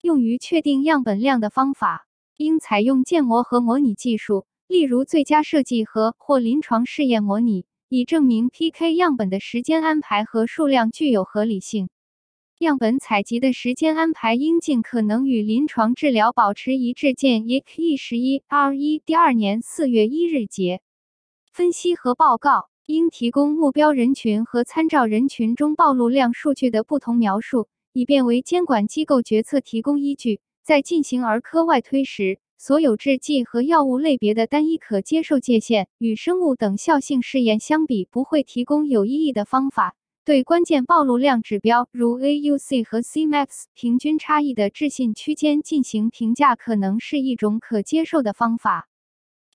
[0.00, 2.06] 用于确定样本量的方法。
[2.40, 11.90] 应采用建模和模拟技术，例如最佳设计和或临床试验模拟，以证明 PK 样本的时间安排和数量具有合理性。
[12.58, 17.12] 样本采集的时间安排应尽可能与临床治疗保持一致。
[17.12, 20.80] 见 EC 十一 R 一第二年四月一日节。
[21.52, 22.70] 分析和报告。
[22.86, 30.40] 应提供目标人群和参照人群中暴露量数据的不同描述，以便为监管机构决策提供依据。
[30.70, 39.96] 在进行儿科外推时，所有制剂和药物类别的单一可接受界限与生物等效性试验相比，不会提供有意义的方法。
[40.24, 48.88] 对关键暴露量指标如 AUC 和 Cmax 平均差异的置信区间进行评价，可能是一种可接受的方法。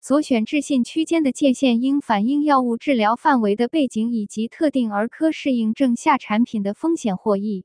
[0.02, 7.64] 所选置信区间的界限应反映药物治疗范围的背景以及特定儿科适应症下产品的风险获益。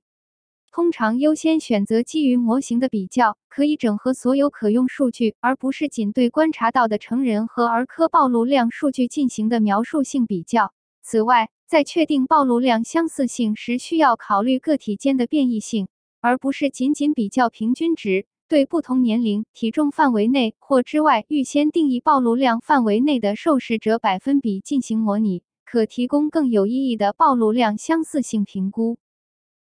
[0.72, 10.72] 通常优先选择基于模型的比较，可以整合所有可用数据，而不是仅对观察到的成人和儿科暴露量数据进行的描述性比较。
[11.02, 15.88] 此外，在确定暴露量相似性时，需要考虑个体间的变异性，
[16.20, 18.26] 而不是仅仅比较平均值。
[18.48, 28.98] 对不同年龄、体重范围内或之外预先定义暴露量范围内的受试者百分比进行模拟，可提供更有意义的暴露量相似性评估。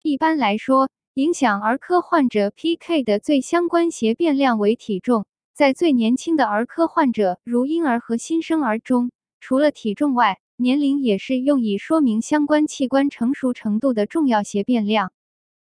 [0.06, 5.26] 一般来说，影响儿科患者 PK 的最相关协变量为体重。
[5.52, 15.10] 在最年轻的儿科患者，如婴儿和新生儿中，除了体重外，年龄也是用以说明相关器官成熟程度的重要协变量。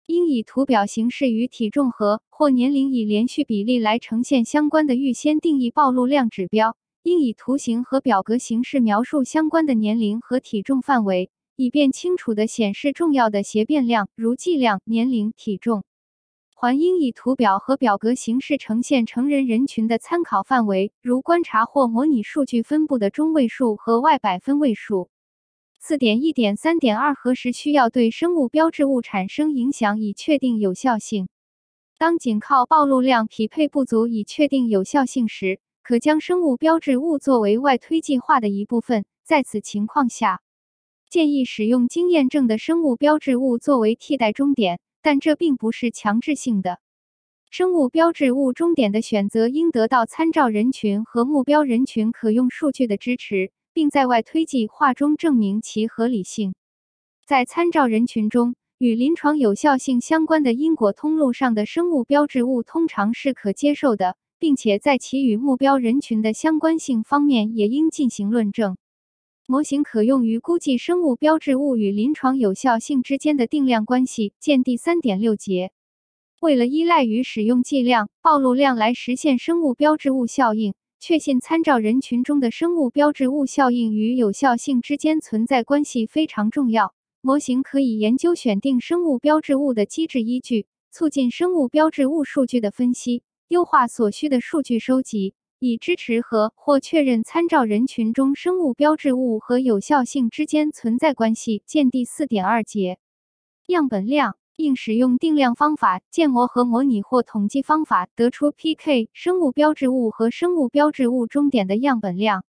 [0.07, 6.77] 应以图表形式与体重和或年龄以连续比例来呈现相关的预先定义暴露量指标。
[7.03, 11.29] 应以图形和表格形式描述相关的年龄和体重范围。
[11.61, 15.83] 以便清楚地显示重要的协变量，如剂量、年龄、体重。
[16.55, 25.11] 还应以图表和表格形式呈现成人人群的参考范围，如观察或模拟数据分布的中位数和外百分位数。
[25.79, 31.27] 四点一点三点二何时需要对生物标志物产生影响以确定有效性？
[31.99, 39.05] 当仅靠暴露量匹配不足以确定有效性时，可将生物标志物作为外推计划的一部分。
[39.23, 40.41] 在此情况下，
[41.11, 46.79] 建议使用经验证的生物标志物作为替代终点，但这并不是强制性的。
[47.49, 56.53] 生物标志物终点的选择应得到参照人群和目标人群可用数据的支持，并在外推计划中证明其合理性。
[57.27, 68.77] 在参照人群中，与临床有效性相关的因果通路上的生物标志物通常是可接受的，并且在其与目标人群的相关性方面也应进行论证。
[69.51, 75.73] 模型可用于估计生物标志物与临床有效性之间的定量关系，见第三点六节。
[76.39, 86.93] 为了依赖于使用剂量、暴露量来实现生物标志物效应，确信参照人群中的生物标志物效应与有效性之间存在关系非常重要。
[87.19, 95.33] 模型可以研究选定生物标志物的机制依据，促进生物标志物数据的分析，优化所需的数据收集。
[95.63, 101.61] 以支持和或确认参照人群中生物标志物和有效性之间存在关系。
[101.67, 102.97] 见第四点二节。
[103.67, 112.43] 样本量应使用定量方法、建模和模拟或统计方法得出 PK 生物标志物和生物标志物终点的样本量。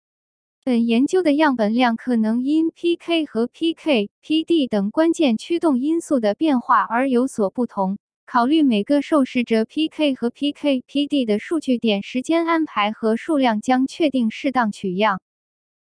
[0.65, 7.99] 本研究的样本量可能因 PK 和 PK/PD 等关键驱动因素的变化而有所不同。
[8.33, 15.21] 考虑每个受试者 PK 和 PK/PD 的数据点时间安排和数量，将确定适当取样。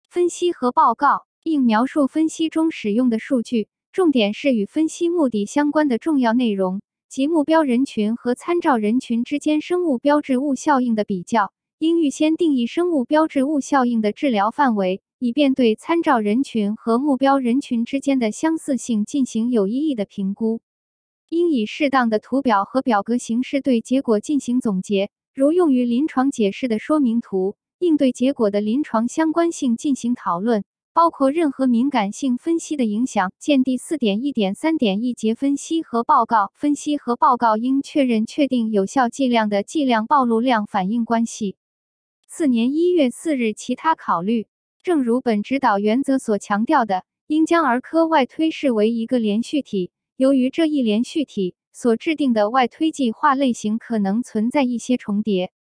[0.08, 6.80] 分析和报告应描述分析中使用的数据，重点是与分析目的相关的重要内容
[7.10, 11.52] 及目标人群和参照人群之间生物标志物效应的比较。
[11.78, 20.62] 应预先定义生物标志物效应的治疗范围，以便对参照人群和目标人群之间的相似性进行有意义的评估。
[21.28, 27.56] 应以适当的图表和表格形式对结果进行总结，如用于临床解释的说明图。
[27.78, 33.30] 应对结果的临床相关性进行讨论，包括任何敏感性分析的影响。
[33.38, 36.50] 见第四点一点三点一节分析和报告。
[36.56, 41.56] 分析和报告应确认确定有效剂量的剂量暴露量反应关系。
[42.26, 44.48] 次年一月四日，其他考虑。
[44.82, 49.92] 正如本指导原则所强调的，应将儿科外推视为一个连续体。
[50.18, 55.52] 由于这一连续体所制定的外推计划类型可能存在一些重叠，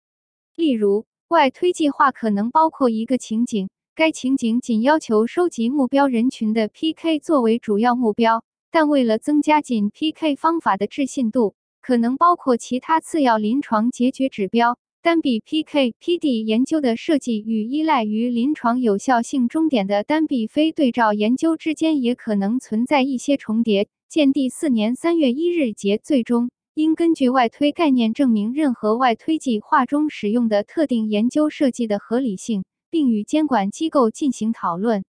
[0.55, 14.79] 例如，外推计划可能包括一个情景，该情景仅要求收集目标人群的 PK 作为主要目标，但为了增加仅 PK 方法的置信度，可能包括其他次要临床结局指标。
[15.03, 23.87] 单臂 PK/PD 研究的设计与依赖于临床有效性终点的单臂非对照研究之间也可能存在一些重叠。
[24.09, 35.03] 见第四年三月一日节，最终应根据外推概念证明任何外推计划中使用的特定研究设计的合理性，并与监管机构进行讨论。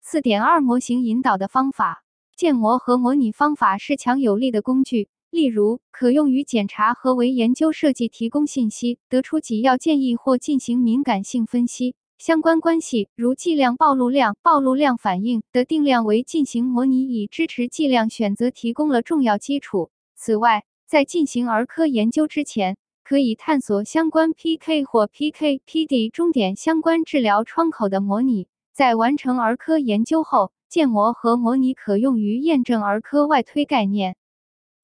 [0.00, 2.04] 四点二模型引导的方法，
[2.34, 11.94] 建模和模拟方法是强有力的工具，例如可用于检查和为研究设计提供信息，得出几要建议或进行敏感性分析。
[12.24, 19.90] 相关关系如剂量暴露量、暴露量反应的定量为进行模拟以支持剂量选择提供了重要基础。
[20.14, 28.46] 此外，在进行儿科研究之前，可以探索相关 PK 或 PK/PD 终点相关治疗窗口的模拟。
[28.72, 34.14] 在完成儿科研究后，建模和模拟可用于验证儿科外推概念。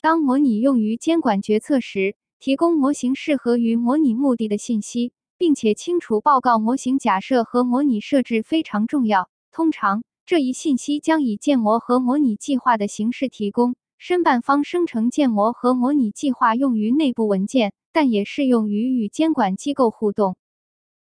[0.01, 9.31] 当模拟用于监管决策时，提供模型适合于模拟目的的信息，并且清楚报告模型假设和模拟设置非常重要。
[9.53, 13.77] 通常，这一信息将以建模和模拟计划的形式提供。
[14.01, 20.37] 申办方生成建模和模拟计划用于内部文件，但也适用于与监管机构互动。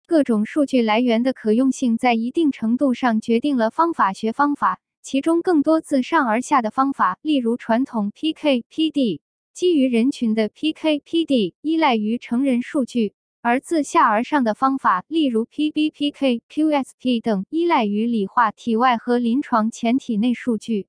[0.04, 9.20] 各种数据来源的可用性在一定程度上决定了方法学方法，其中更多自上而下的方法，例如传统 PK/PD，
[9.54, 20.86] 基于人群的 PK/PD 依赖于成人数据；而自下而上的方法，例如 PBPK、QSP 等，依赖于理化体外和临床前体内数据。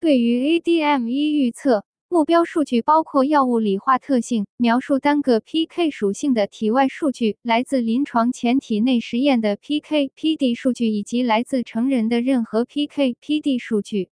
[0.00, 1.84] 对于 ADME 预测。
[2.12, 14.10] 目标数据包括药物理化特性、描述单个 PK 属性的体外数据、来自临床前体内实验的 PK/PD 数据以及来自成人的任何 PK/PD 数据。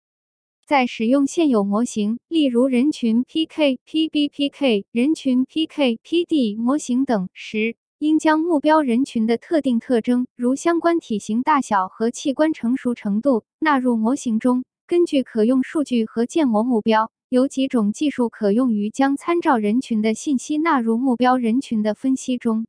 [0.70, 14.64] 在使用现有模型，例如人群 PK、PBPK、人群 PK、PD 模型等时，应将目标人群的特定特征，如相关体型大小和器官成熟程度，纳入模型中。
[14.86, 17.12] 根据可用数据和建模目标。
[17.30, 22.68] 有几种技术可用于将参照人群的信息纳入目标人群的分析中，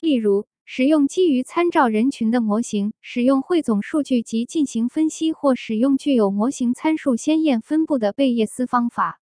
[0.00, 9.20] 例如使用基于参照人群的模型，使用汇总数据及进行分析，或使用具有模型参数鲜艳分布的贝叶斯方法。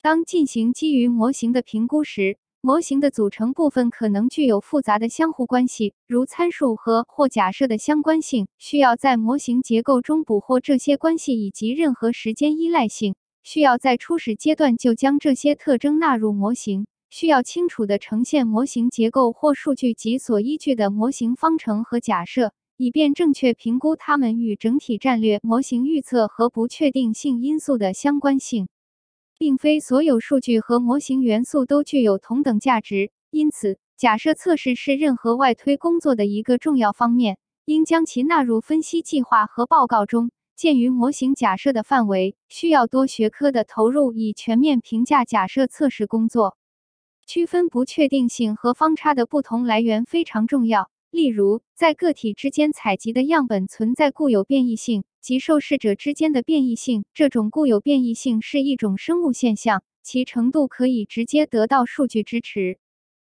[0.00, 13.14] 当进行基于模型的评估时，模型的组成部分可能具有复杂的相互关系，如参数和或假设的相关性，需要在模型结构中捕获这些关系以及任何时间依赖性。
[13.42, 28.68] 需要在初始阶段就将这些特征纳入模型，需要清楚地呈现模型结构或数据及所依据的模型方程和假设，以便正确评估它们与整体战略模型预测和不确定性因素的相关性。
[29.36, 40.30] 并非所有数据和模型元素都具有同等价值，因此假设测试是任何外推工作的一个重要方面，应将其纳入分析计划和报告中。
[40.56, 46.58] 鉴于模型假设的范围，需要多学科的投入以全面评价假设测试工作。
[47.32, 50.90] 区分不确定性和方差的不同来源非常重要。
[51.12, 57.04] 例如，在个体之间采集的样本存在固有变异性及受试者之间的变异性。
[57.14, 62.80] 这种固有变异性是一种生物现象，其程度可以直接得到数据支持。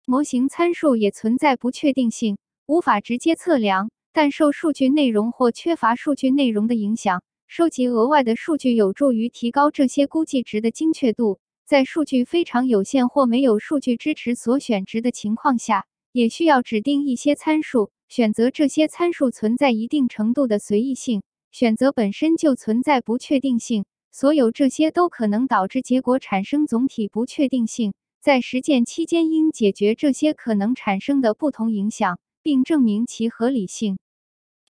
[0.07, 3.91] 模型参数也存在不确定性，无法直接测量。
[4.12, 11.41] 但受数据内容或缺乏数据内容的影响，收集额外的数据有助于提高这些估计值的精确度。
[11.71, 17.93] 在数据非常有限或没有数据支持所选值的情况下，也需要指定一些参数。
[18.09, 23.85] 选择这些参数存在一定程度的随意性，选择本身就存在不确定性。
[24.11, 27.95] 所有这些都可能导致结果产生总体不确定性。
[28.21, 32.18] 在实践期间，应解决这些可能产生的不同影响。
[32.43, 33.99] 并证明其合理性。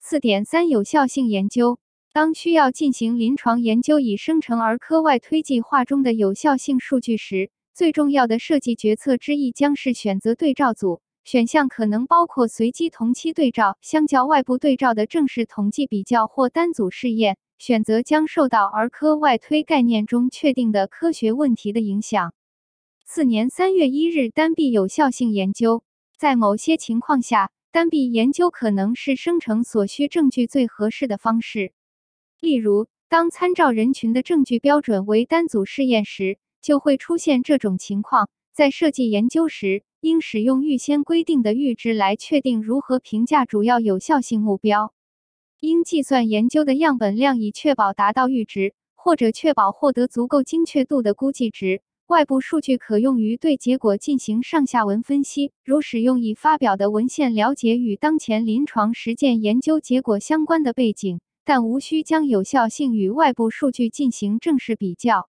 [0.02, 1.80] 四点三有效性研究。
[2.12, 11.02] 当需要进行临床研究以生成儿科外推计划中的有效性数据时，最重要的设计决策之一将是选择对照组。
[11.24, 17.38] 选项可能包括随机同期对照、相较外部对照的正式统计比较或单组试验。
[17.60, 22.34] 选择将受到儿科外推概念中确定的科学问题的影响。
[23.06, 25.84] 四年三月一日，单臂有效性研究。
[26.18, 27.52] 在某些情况下。
[27.72, 31.72] 单臂研究可能是生成所需证据最合适的方式。
[32.42, 38.30] 例如，当参照人群的证据标准为单组试验时，就会出现这种情况。
[38.54, 44.94] 在设计研究时，应使用预先规定的阈值来确定如何评价主要有效性目标。
[45.60, 51.82] 应计算研究的样本量以确保达到阈值，或者确保获得足够精确度的估计值。
[52.08, 61.20] 外部数据可用于对结果进行上下文分析，如使用已发表的文献了解与当前临床实践研究结果相关的背景，
[61.50, 65.28] 但无需将有效性与外部数据进行正式比较。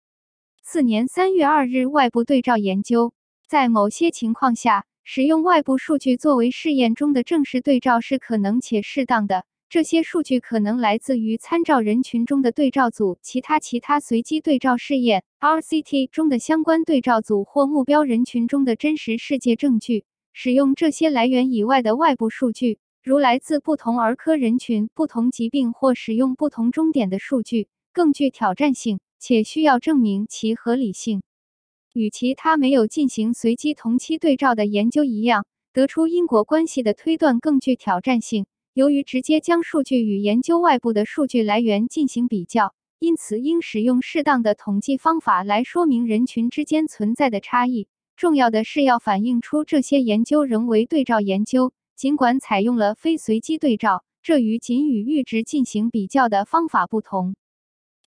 [0.61, 3.13] 次年三月二日，外部对照研究，
[3.47, 9.43] 在某些情况下，使用外部数据作为试验中的正式对照是可能且适当的。
[9.69, 20.05] 这些数据可能来自于参照人群中的对照组、其他其他随机对照试验 （RCT） 中的相关对照组或目标人群中的真实世界证据。
[20.31, 31.21] 使用这些来源以外的外部数据，如来自不同儿科人群、不同疾病或使用不同终点的数据，更具挑战性，且需要证明其合理性。
[31.93, 38.45] 与其他没有进行随机同期对照的研究一样，得出因果关系的推断更具挑战性。
[38.73, 47.89] 由于直接将数据与研究外部的数据来源进行比较，因此应使用适当的统计方法来说明人群之间存在的差异。
[48.15, 57.35] 重要的是要反映出这些研究仍为对照研究，尽管采用了非随机对照，这与仅与阈值进行比较的方法不同。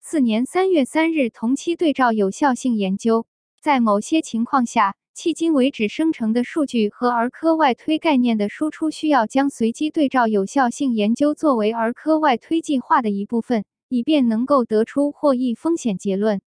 [0.03, 3.26] 次年三月三日，同期对照有效性研究，
[3.61, 4.97] 在某些情况下。
[5.16, 16.43] 迄今为止生成的数据和儿科外推概念的输出，需要将随机对照有效性研究作为儿科外推计划的一部分，以便能够得出获益风险结论。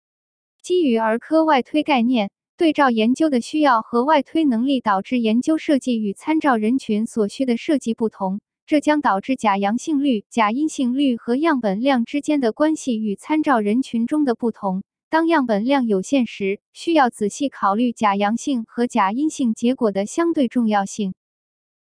[0.65, 14.85] 基于儿科外推概念，对照研究的需要和外推能力导致研究设计与参照人群所需的设计不同，这将导致假阳性率、假阴性率和样本量之间的关系与参照人群中的不同。
[15.11, 21.13] 当样本量有限时，需要仔细考虑假阳性和假阴性结果的相对重要性。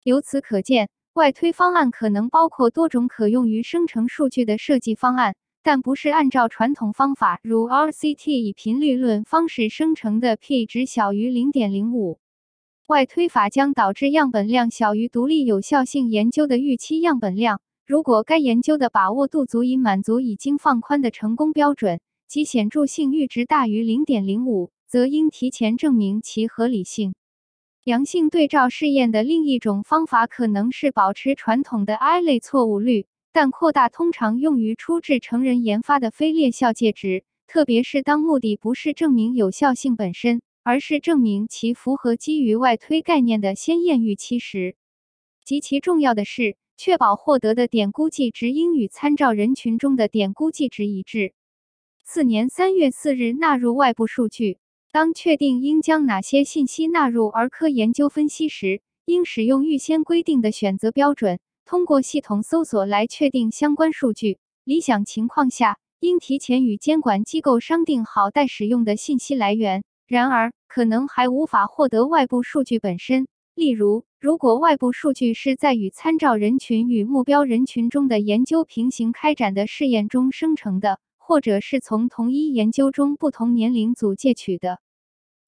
[0.02, 5.36] 由此可见，外推方案可能包括多种可用于生成数据的设计方案，
[5.66, 12.20] 但不是按照传统方法，如 RCT 以频率论方式生成的 p 值小于零点零五。
[12.86, 17.60] 外推法将导致样本量小于独立有效性研究的预期样本量。
[17.84, 21.98] 如果该研究的把握度足以满足已经放宽的成功标准。
[22.28, 27.16] 其显著性阈值大于零点零五，则应提前证明其合理性。
[27.82, 33.06] 阳性对照试验的另一种方法可能是保持传统的 I 类错误率，
[33.36, 44.74] 但扩大通常用于初至成人研发的非裂效界值，特别是当目的不是证明有效性本身，而是证明其符合基于外推概念的先验预期时。
[45.44, 51.34] 极其重要的是，确保获得的点估计值应与参照人群中的点估计值一致。
[52.06, 54.56] 次年三月四日，纳入外部数据。
[54.92, 64.38] 当确定应将哪些信息纳入儿科研究分析时，应使用预先规定的选择标准，通过系统搜索来确定相关数据。
[64.62, 69.82] 理想情况下，应提前与监管机构商定好待使用的信息来源。
[70.06, 73.26] 然而，可能还无法获得外部数据本身。
[73.56, 81.00] 例如，如果外部数据是在与参照人群与目标人群中的研究平行开展的试验中生成的。
[81.18, 84.78] 或者是从同一研究中不同年龄组借取的。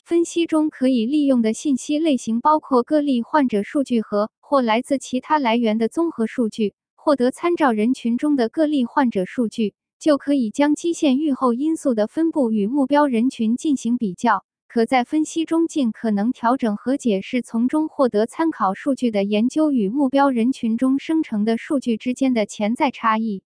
[0.09, 6.73] 分析中可以利用的信息类型包括个例患者数据和或来自其他来源的综合数据。
[6.95, 14.47] 获得参照人群中的个例患者数据，就可以将基线预后因素的分布与目标人群进行比较。
[14.67, 23.43] 可在分析中尽可能调整和解释从中获得参考数据的研究与目标人群中生成的数据之间的潜在差异。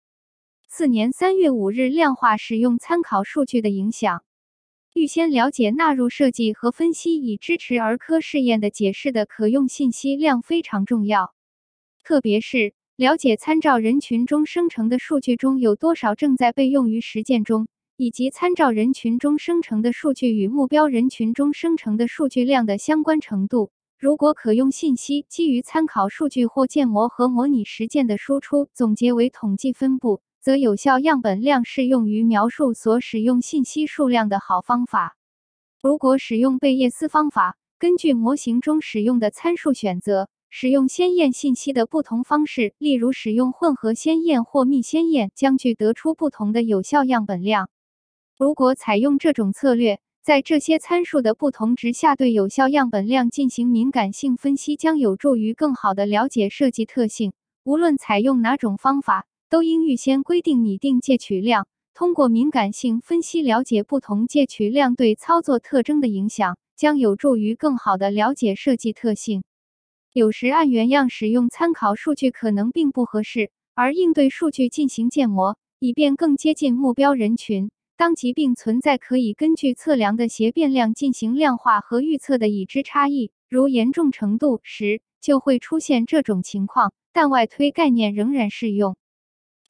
[0.68, 4.22] 次年三月五日，量化使用参考数据的影响。
[4.94, 11.32] 预先了解纳入设计和分析以支持儿科试验的解释的可用信息量非常重要，
[12.04, 23.70] 特别是了解参照人群中生成的数据中有多少正在被用于实践中，以及参照人群中生成的数据与目标人群中生成的数据量的相关程度。
[23.98, 30.20] 如果可用信息基于参考数据或建模和模拟实践的输出总结为统计分布。
[30.42, 35.16] 则有效样本量适用于描述所使用信息数量的好方法。
[35.80, 47.70] 如果使用贝叶斯方法，根据模型中使用的参数选择，使用先验信息的不同方式，例如使用混合先验或密先验，将具得出不同的有效样本量。
[48.36, 57.32] 如果采用这种策略，在这些参数的不同值下对有效样本量进行敏感性分析，将有助于更好地了解设计特性。
[57.62, 59.26] 无论采用哪种方法。
[59.52, 69.44] 都应预先规定拟定借取量，通过敏感性分析了解不同借取量对操作特征的影响，将有助于更好地了解设计特性。
[70.14, 77.70] 有时按原样使用参考数据可能并不合适，而应对数据进行建模，以便更接近目标人群。
[77.98, 88.96] 当疾病存在可以根据测量的斜变量进行量化和预测的已知差异，如严重程度时，就会出现这种情况，但外推概念仍然适用。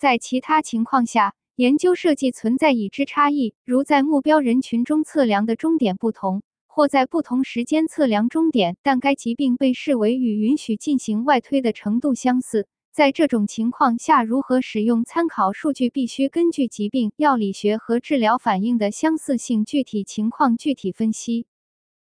[0.02, 12.66] 在其他情况下，研究设计存在已知差异，如在目标人群中测量的终点不同，或在不同时间测量终点，但该疾病被视为与允许进行外推的程度相似。
[12.90, 21.46] 在这种情况下，如何使用参考数据，必须根据疾病、药理学和治疗反应的相似性，具体情况具体分析。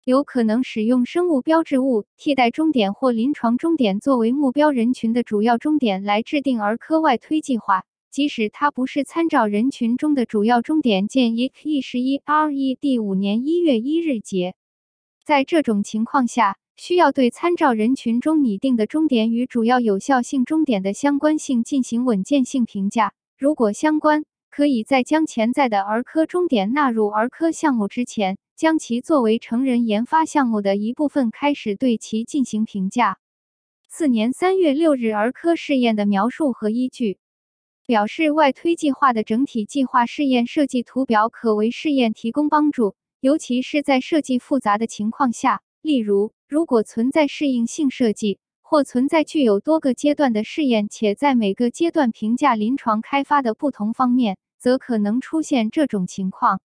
[0.05, 11.09] 有可能使用生物标志物、替代终点或临床终点作为目标人群的主要终点来制定儿科外推计划，即使它不是参照人群中的主要终点。
[11.09, 11.50] 见 E
[11.80, 14.55] 十一 R E 第五年一月一日节。
[15.24, 16.57] 在这种情况下。
[16.74, 23.12] 需要对参照人群中拟定的终点与主要有效性终点的相关性进行稳健性评价。
[23.38, 33.18] 如果相关，可以在将潜在的儿科终点纳入儿科项目之前，将其作为成人研发项目的一部分开始对其进行评价。
[33.88, 37.18] 次年三月六日，儿科试验的描述和依据
[37.88, 46.32] 表示，外推计划的整体计划试验设计图表可为试验提供帮助，尤其是在设计复杂的情况下，例如。
[46.46, 56.60] 如果存在适应性设计，或存在具有多个阶段的试验，且在每个阶段评价临床开发的不同方面，则可能出现这种情况。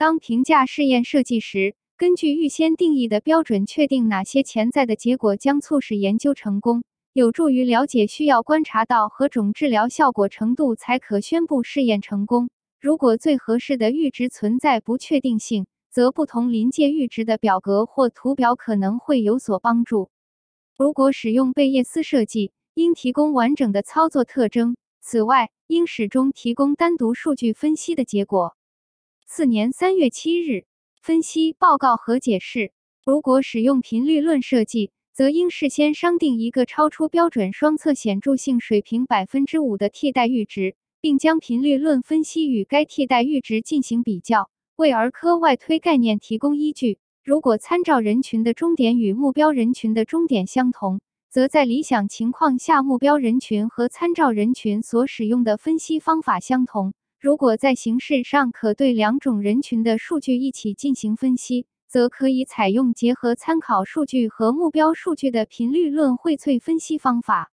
[0.00, 12.48] 当评价试验设计时，根据预先定义的标准，确定哪些潜在的结果将促使研究成功，有助于了解需要观察到何种治疗效果程度才可宣布试验成功。
[12.80, 20.08] 如果最合适的阈值存在不确定性，则不同临界阈值的表格或图表可能会有所帮助。
[20.78, 24.76] 如果使用贝叶斯设计，应提供完整的操作特征。
[25.02, 28.56] 此外，应始终提供单独数据分析的结果。
[29.32, 30.64] 次年三月七日，
[31.00, 32.72] 分析报告和解释。
[33.06, 44.50] 如果使用频率论设计，则应事先商定一个超出标准双侧显著性水平百分之五的替代阈值，并将频率论分析与该替代阈值进行比较。
[44.74, 46.98] 为儿科外推概念提供依据。
[47.22, 51.00] 如果参照人群的终点与目标人群的终点相同，
[51.30, 56.94] 则在理想情况下，目标人群和参照人群所使用的分析方法相同。
[57.20, 67.52] 如果在形式上可对两种人群的数据一起进行分析，则可以采用结合参考数据和目标数据的频率论荟萃分析方法。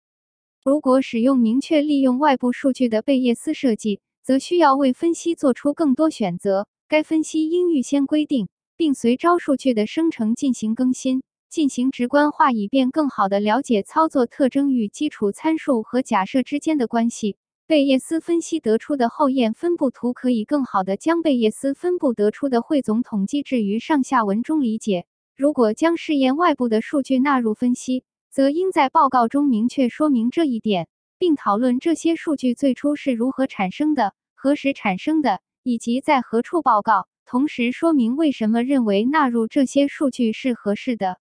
[0.64, 6.66] 如果使用明确利用外部数据的贝叶斯设计，则需要为分析做出更多选择。
[6.88, 8.48] 该分析应预先规定，
[8.78, 17.36] 并随招数据的生成进行更新，进行直观化，以便更好地了解操作特征与基础参数和假设之间的关系。
[17.68, 25.06] 贝叶斯分析得出的后验分布图可以更好地将贝叶斯分布得出的汇总统计置于上下文中理解。
[25.36, 30.88] 如果将试验外部的数据纳入分析，则应在报告中明确说明这一点，
[31.18, 35.42] 并讨论这些数据最初是如何产生的，何时产生的。
[35.62, 41.20] 以及在何处报告，同时说明为什么认为纳入这些数据是合适的。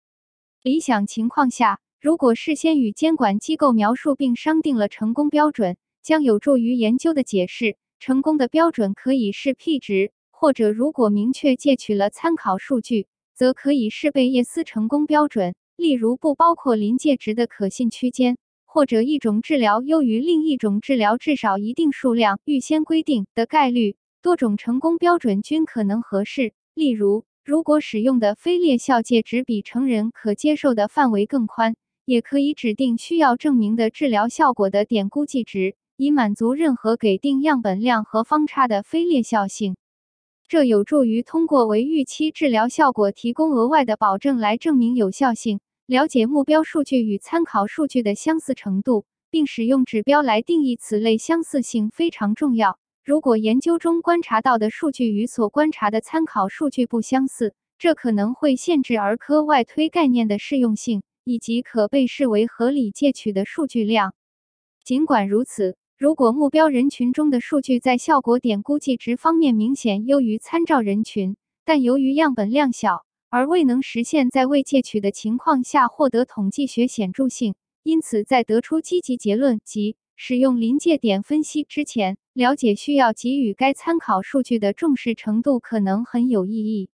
[0.62, 7.78] 理想情况下，如果事先与监管机构描述并商定了成功标准，将有助于研究的解释。
[8.00, 23.96] 成功的标准可以是 P 值，或者如果明确借取了参考数据，则可以是贝叶斯成功标准，例如不包括临界值的可信区间，或者一种治疗优于另一种治疗至少一定数量预先规定的概率。
[24.22, 26.54] 多种成功标准均可能合适。
[26.74, 31.76] 例如，如果使用的非裂效界值比成人可接受的范围更宽，
[32.06, 39.76] 也可以指定需要证明的治疗效果的点估计值，以满足任何给定样本量和方差的非裂效性。
[40.48, 45.60] 这有助于通过为预期治疗效果提供额外的保证来证明有效性。
[45.86, 52.80] 了解目标数据与参考数据的相似程度，并使用指标来定义此类相似性非常重要。
[53.04, 64.14] 如果研究中观察到的数据与所观察的参考数据不相似，这可能会限制儿科外推概念的适用性以及可被视为合理借取的数据量。
[64.86, 79.96] 尽管如此，如果目标人群中的数据在效果点估计值方面明显优于参照人群，但由于样本量小而未能实现在未窃取的情况下获得统计学显著性，因此在得出积极结论及。
[80.16, 86.90] 使用临界点分析之前，了解需要给予该参考数据的重视程度可能很有意义。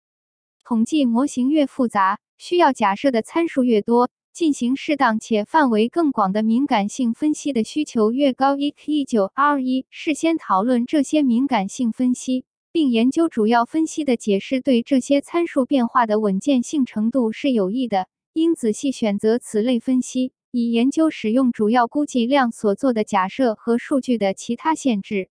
[0.64, 8.58] 统计模型越复杂，需要假设的参数越多，进行适当且范围更广的敏感性分析的需求越高。
[8.58, 18.08] e 一九 R 一事先讨论这些敏感性分析，并研究主要分析的解释对这些参数变化的稳健性程度是有益的。
[18.34, 20.34] 应仔细选择此类分析。
[20.50, 25.30] 以研究使用主要估计量所做的假设和数据的其他限制。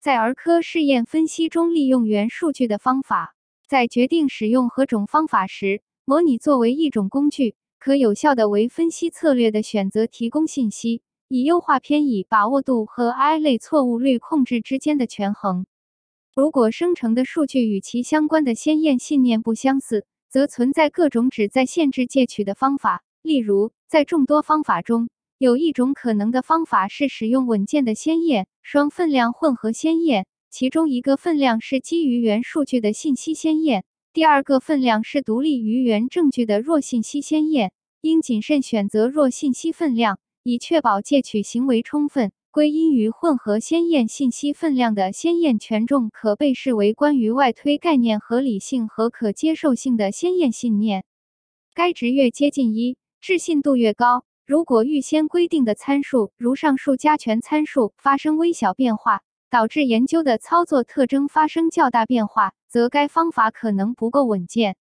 [0.00, 3.34] 在儿科试验分析中，利用原数据的方法，
[3.66, 11.02] 在决定使用何种方法时，模拟作为一种工具，可有效的为分析策略的选择提供信息。
[11.30, 15.66] 以优化偏倚把握度和 I 类错误率控制之间的权衡。
[16.34, 23.02] 如果生成的数据与其相关的先验信念不相似，则存在各种旨在限制借取的方法。
[23.20, 33.84] 例如，在众多方法中，有一种可能的方法是使用稳健的先验双分量混合先验，其中一个分量是基于原数据的信息先验，
[34.18, 37.70] 第二个分量是独立于原证据的弱信息先验。
[38.00, 40.18] 应谨慎选择弱信息分量。
[40.42, 51.04] 以确保借取行为充分，归因于混合先验信息分量的先验权重可被视为关于外推概念合理性和可接受性的先验信念。
[51.72, 54.24] 该值越接近一，置信度越高。
[54.44, 64.76] 如果预先规定的参数，如上述加权参数发生微小变化，导致研究的操作特征发生较大变化，则该方法可能不够稳健。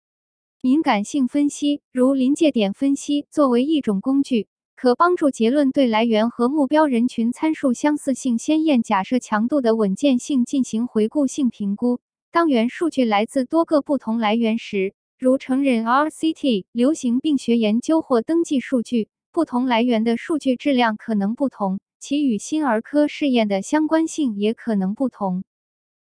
[0.61, 4.47] 敏感性分析，如临界点分析，作为一种工具。
[4.75, 11.99] 可帮助结论对来源和目标人群参数相似性先验假设强度的稳健性进行回顾性评估。
[12.29, 25.43] 当原数据来自多个不同来源时，如成人 RCT、流行病学研究或登记数据，不同来源的数据质量可能不同，其与新儿科试验的相关性也可能不同。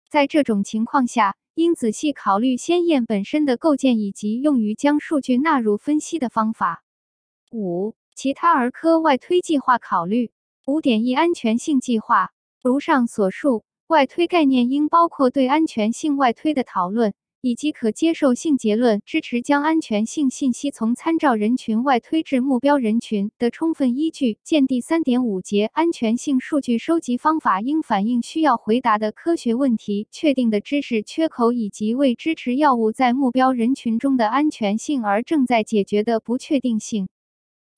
[0.09, 6.85] 在这种情况下，应仔细考虑先验本身的构建以及用于将数据纳入分析的方法。
[7.51, 7.95] 五。
[8.15, 10.31] 其他儿科外推计划考虑
[10.65, 12.31] 五点一安全性计划，
[12.63, 24.37] 如上所述，外推概念应包括对安全性外推的讨论，以及可接受性结论，支持将安全性信息从参照人群外推至目标人群的充分依据。
[24.43, 37.07] 见第三点五节，安全性数据收集方法应反映需要回答的科学问题、确定的知识缺口以及为支持药物在目标人群中的安全性而正在解决的不确定性。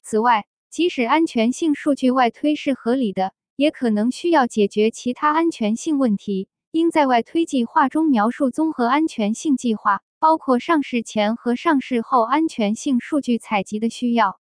[0.01, 6.47] 此外，即使安全性数据外推是合理的，也可能需要解决其他安全性问题。
[6.71, 14.39] 应在外推计划中描述综合安全性计划，包括上市前和上市后安全性数据采集的需要。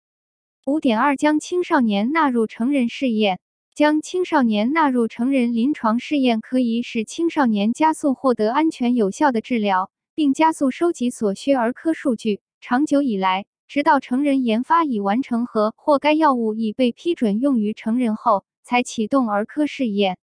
[0.66, 3.40] 五点二，将青少年纳入成人试验。
[3.74, 12.42] 将青少年纳入成人临床试验，可以使青少年加速获得安全有效的治疗，并加速收集所需儿科数据。
[12.60, 13.46] 长久以来。
[13.70, 20.18] 直到成人研发已完成和或该药物已被批准用于成人后，才启动儿科试验。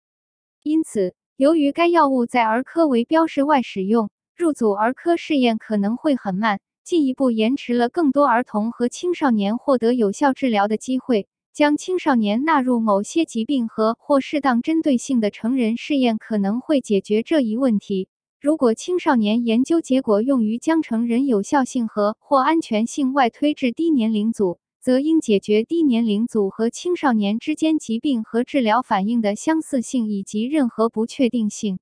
[0.64, 11.27] 因此，由于该药物在儿科为标示外使用，入组儿科试验可能会很慢，进一步延迟了更多儿童和青少年获得有效治疗的机会。
[11.53, 18.07] 将青少年纳入某些疾病和或适当针对性的成人试验可能会解决这一问题。
[18.39, 31.79] 如果青少年研究结果用于将成人有效性和或安全性外推至低年龄组，则应解决低年龄组和青少年之间疾病和治疗反应的相似性以及任何不确定性。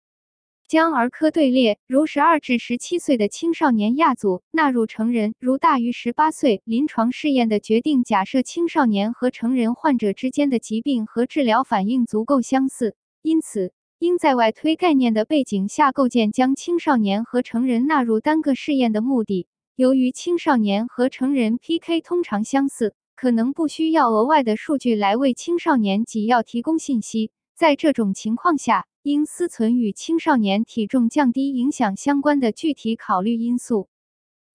[0.69, 13.73] 将儿科队列，如十二至十七岁的青少年亚组纳入成人，如大于十八岁临床试验的决定，假设青少年和成人患者之间的疾病和治疗反应足够相似，因此。
[13.99, 19.47] 应在外推概念的背景下构建将青少年和成人纳入单个试验的目的。
[19.75, 27.31] 由于青少年和成人 PK 通常相似，可能不需要额外的数据来为青少年给要提供信息。
[27.55, 33.87] 在这种情况下，应思存与青少年体重降低影响相关的具体考虑因素。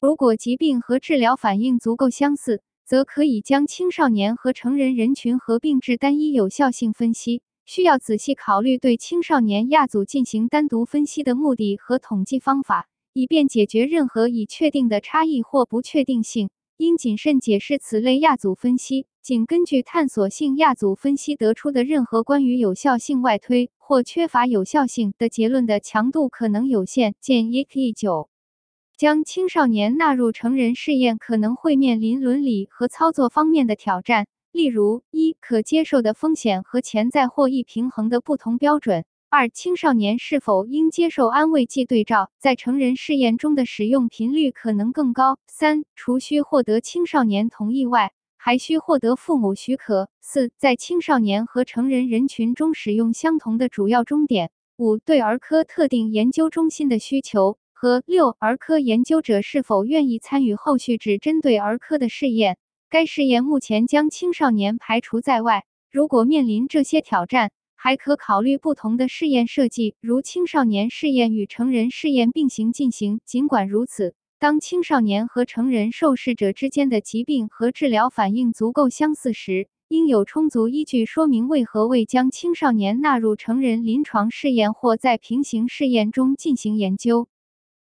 [0.00, 7.42] 如果疾病和治疗反应足够相似，则可以将青少年和成人人群合并至单一有效性分析。
[7.66, 12.88] 需要仔细考虑对青少年亚组进行单独分析的目的和统计方法，
[13.18, 16.50] 以便解决任何已确定的差异或不确定性。
[16.76, 27.16] 应谨慎解释此类亚组分析，仅根据探索性亚组分析得出的任何关于有效性外推或缺乏有效性的结论的强度可能有限。
[27.20, 27.92] 见 E.K.
[27.94, 28.28] 九，
[28.96, 34.28] 将青少年纳入成人试验可能会面临伦理和操作方面的挑战。
[34.52, 54.48] 例如，一可接受的风险和潜在获益平衡的不同标准；二青少年是否应接受安慰剂对照，在成人试验中的使用频率可能更高；三除需获得青少年同意外，还需获得父母许可；四在青少年和成人人群中使用相同的主要终点；
[54.78, 62.56] 五对儿科特定研究中心的需求；和六儿科研究者是否愿意参与后续只针对儿科的试验。
[62.88, 65.66] 该试验目前将青少年排除在外。
[65.90, 67.50] 如果面临这些挑战，
[67.80, 73.20] 还可考虑不同的试验设计，如青少年试验与成人试验并行进行。
[73.24, 87.28] 尽管如此，当青少年和成人受试者之间的疾病和治疗反应足够相似时，应有充足依据说明为何未将青少年纳入成人临床试验或在平行试验中进行研究。